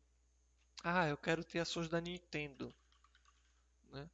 [0.83, 2.73] Ah, eu quero ter ações da Nintendo.
[3.93, 4.09] Né?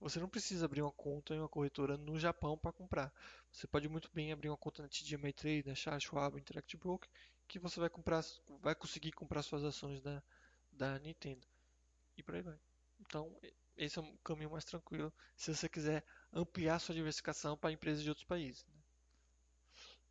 [0.00, 3.12] Você não precisa abrir uma conta em uma corretora no Japão para comprar.
[3.52, 7.10] Você pode muito bem abrir uma conta na TD Ameritrade, na Charles Schwab, Interactive Broker,
[7.46, 8.24] que você vai comprar,
[8.62, 10.22] vai conseguir comprar suas ações da,
[10.72, 11.46] da Nintendo.
[12.16, 12.58] E por aí vai.
[12.98, 13.30] Então,
[13.76, 18.08] esse é um caminho mais tranquilo se você quiser ampliar sua diversificação para empresas de
[18.08, 18.64] outros países.
[18.68, 18.81] Né?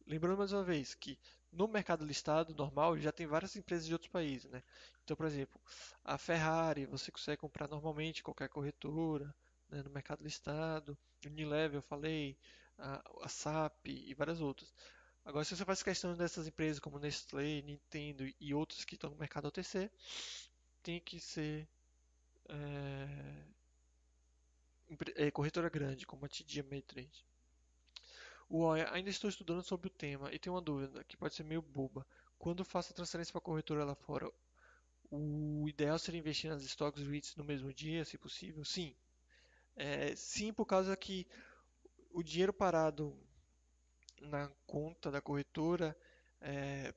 [0.07, 1.17] Lembrando mais uma vez que
[1.51, 4.49] no mercado listado normal já tem várias empresas de outros países.
[4.49, 4.63] Né?
[5.03, 5.59] Então, por exemplo,
[6.03, 9.33] a Ferrari você consegue comprar normalmente qualquer corretora
[9.69, 12.37] né, no mercado listado, Unilever, eu falei,
[12.77, 14.73] a, a SAP e várias outras.
[15.23, 19.15] Agora, se você faz questão dessas empresas como Nestlé, Nintendo e outras que estão no
[19.17, 19.91] mercado OTC,
[20.81, 21.67] tem que ser
[25.15, 27.25] é, corretora grande, como a TD Ameritrade.
[28.91, 32.05] Ainda estou estudando sobre o tema e tenho uma dúvida que pode ser meio boba.
[32.37, 34.31] Quando faço a transferência para a corretora lá fora,
[35.11, 38.65] o ideal seria investir nas stocks REITs no mesmo dia, se possível?
[38.65, 38.95] Sim,
[39.75, 41.27] É, sim, por causa que
[42.11, 43.17] o dinheiro parado
[44.21, 45.97] na conta da corretora
[46.39, 46.93] é,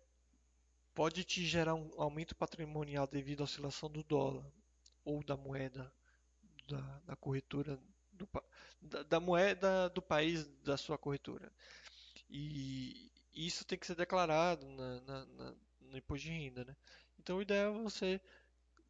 [0.95, 4.47] pode te gerar um aumento patrimonial devido à oscilação do dólar
[5.05, 5.93] ou da moeda
[6.69, 7.79] da, da corretora
[8.15, 8.29] do,
[8.81, 11.53] da, da, moeda do país da sua corretora.
[12.29, 16.77] E isso tem que ser declarado na, na, na, no imposto de renda, né?
[17.19, 18.21] Então o ideal é você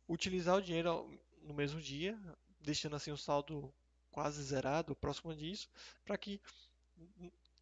[0.08, 1.10] utilizar o dinheiro
[1.42, 2.18] no mesmo dia,
[2.60, 3.72] deixando assim o saldo
[4.10, 5.68] quase zerado, próximo disso,
[6.04, 6.40] para que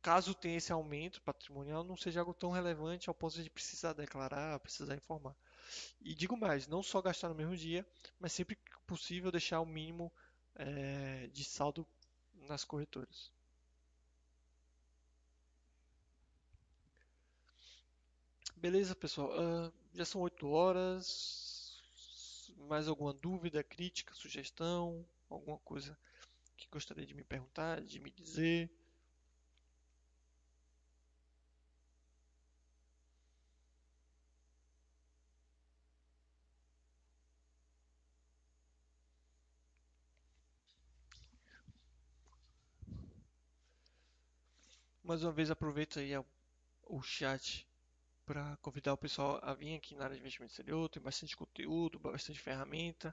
[0.02, 4.58] caso tenha esse aumento patrimonial, não seja algo tão relevante ao ponto de precisar declarar,
[4.58, 5.34] precisar informar.
[6.00, 7.86] E digo mais, não só gastar no mesmo dia,
[8.18, 10.12] mas sempre que possível deixar o mínimo
[10.56, 11.86] é, de saldo
[12.34, 13.32] nas corretoras.
[18.56, 19.30] Beleza, pessoal.
[19.30, 21.82] Uh, já são 8 horas.
[22.68, 25.04] Mais alguma dúvida, crítica, sugestão?
[25.28, 25.98] Alguma coisa
[26.56, 28.70] que gostaria de me perguntar, de me dizer?
[45.04, 46.12] Mais uma vez aproveito aí
[46.84, 47.66] o chat
[48.24, 50.88] para convidar o pessoal a vir aqui na área de investimento exterior.
[50.88, 53.12] Tem bastante conteúdo, bastante ferramenta.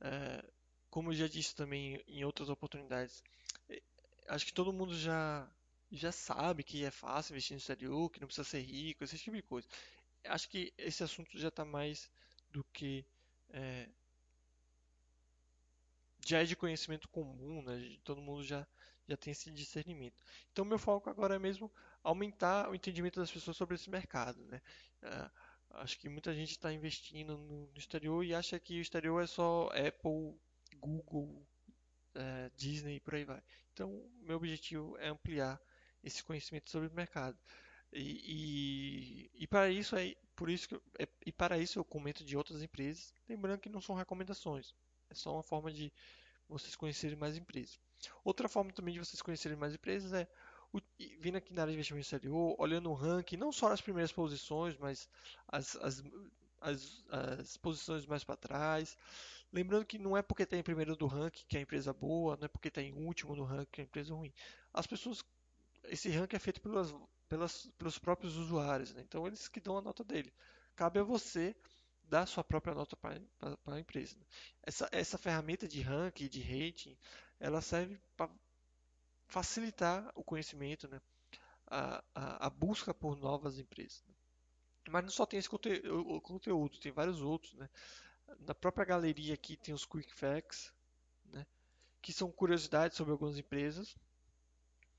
[0.00, 0.42] É,
[0.88, 3.22] como eu já disse também em outras oportunidades,
[3.68, 3.82] é,
[4.28, 5.46] acho que todo mundo já
[5.92, 9.36] já sabe que é fácil investir no exterior, que não precisa ser rico, esse tipo
[9.36, 9.68] de coisa.
[10.24, 12.08] Acho que esse assunto já está mais
[12.50, 13.04] do que
[13.50, 13.88] é,
[16.26, 17.98] já é de conhecimento comum, né?
[18.04, 18.66] Todo mundo já
[19.10, 20.22] já tem esse discernimento.
[20.52, 21.70] Então, meu foco agora é mesmo
[22.02, 24.42] aumentar o entendimento das pessoas sobre esse mercado.
[24.44, 24.60] Né?
[25.02, 25.30] Uh,
[25.74, 29.26] acho que muita gente está investindo no, no, exterior e acha que o exterior é
[29.26, 30.38] só Apple,
[30.78, 31.46] Google,
[32.14, 33.42] uh, Disney e por aí vai.
[33.72, 35.60] Então, meu objetivo é ampliar
[36.02, 37.38] esse conhecimento sobre o mercado.
[37.92, 42.24] E, e, e para isso é por isso que é, e para isso eu comento
[42.24, 44.72] de outras empresas, lembrando que não são recomendações,
[45.10, 45.92] é só uma forma de
[46.50, 47.78] vocês conhecerem mais empresas.
[48.24, 50.28] Outra forma também de vocês conhecerem mais empresas é
[51.18, 54.76] vindo aqui na área de investimento exterior, olhando o ranking, não só as primeiras posições,
[54.78, 55.08] mas
[55.48, 56.02] as, as,
[56.60, 58.96] as, as posições mais para trás.
[59.52, 62.36] Lembrando que não é porque está em primeiro do ranking que é a empresa boa,
[62.36, 64.32] não é porque está em último no ranking que é a empresa ruim.
[64.72, 65.24] As pessoas,
[65.84, 66.94] esse ranking é feito pelas,
[67.28, 69.02] pelas, pelos próprios usuários, né?
[69.02, 70.32] então eles que dão a nota dele.
[70.76, 71.54] Cabe a você
[72.10, 73.20] dar sua própria nota para
[73.66, 74.16] a empresa.
[74.62, 76.98] Essa, essa ferramenta de ranking, de rating,
[77.38, 78.28] ela serve para
[79.28, 81.00] facilitar o conhecimento, né?
[81.68, 84.02] a, a, a, busca por novas empresas.
[84.08, 84.14] Né?
[84.90, 85.80] Mas não só tem esse conte
[86.22, 87.54] conteúdo, tem vários outros.
[87.54, 87.68] Né?
[88.40, 90.72] Na própria galeria aqui tem os Quick Facts,
[91.32, 91.46] né?
[92.02, 93.96] que são curiosidades sobre algumas empresas,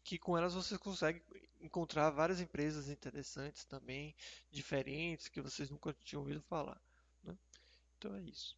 [0.02, 1.22] que com elas você consegue
[1.60, 4.16] encontrar várias empresas interessantes também,
[4.50, 6.82] diferentes, que vocês nunca tinham ouvido falar.
[8.02, 8.58] Então é isso.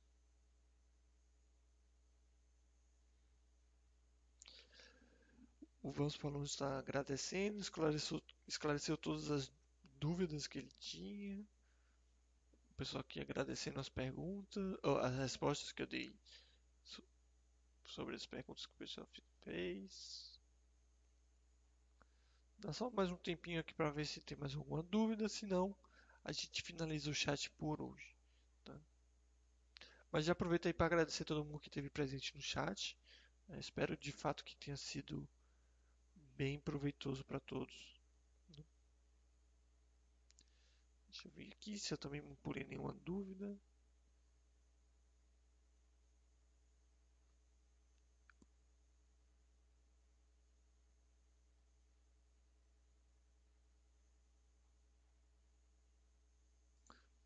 [5.81, 9.51] O Vamos Falando está agradecendo, esclareceu, esclareceu todas as
[9.99, 11.45] dúvidas que ele tinha.
[12.71, 16.15] O pessoal aqui agradecendo as perguntas, as respostas que eu dei
[17.83, 19.09] sobre as perguntas que o pessoal
[19.41, 20.39] fez.
[22.59, 25.75] Dá só mais um tempinho aqui para ver se tem mais alguma dúvida, senão
[26.23, 28.12] a gente finaliza o chat por hoje.
[30.13, 32.95] Mas já aproveito aí para agradecer todo mundo que esteve presente no chat.
[33.49, 35.27] Eu espero de fato que tenha sido
[36.37, 37.99] bem proveitoso para todos.
[41.07, 43.57] Deixa eu ver aqui se eu também não pulei nenhuma dúvida.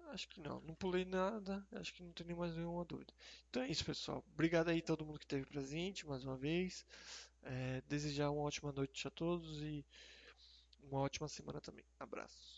[0.07, 3.13] Acho que não, não pulei nada, acho que não tem mais nenhuma dúvida.
[3.49, 4.23] Então é isso, pessoal.
[4.33, 6.85] Obrigado aí todo mundo que esteve presente mais uma vez.
[7.43, 9.85] É, desejar uma ótima noite a todos e
[10.81, 11.85] uma ótima semana também.
[11.99, 12.56] Abraços.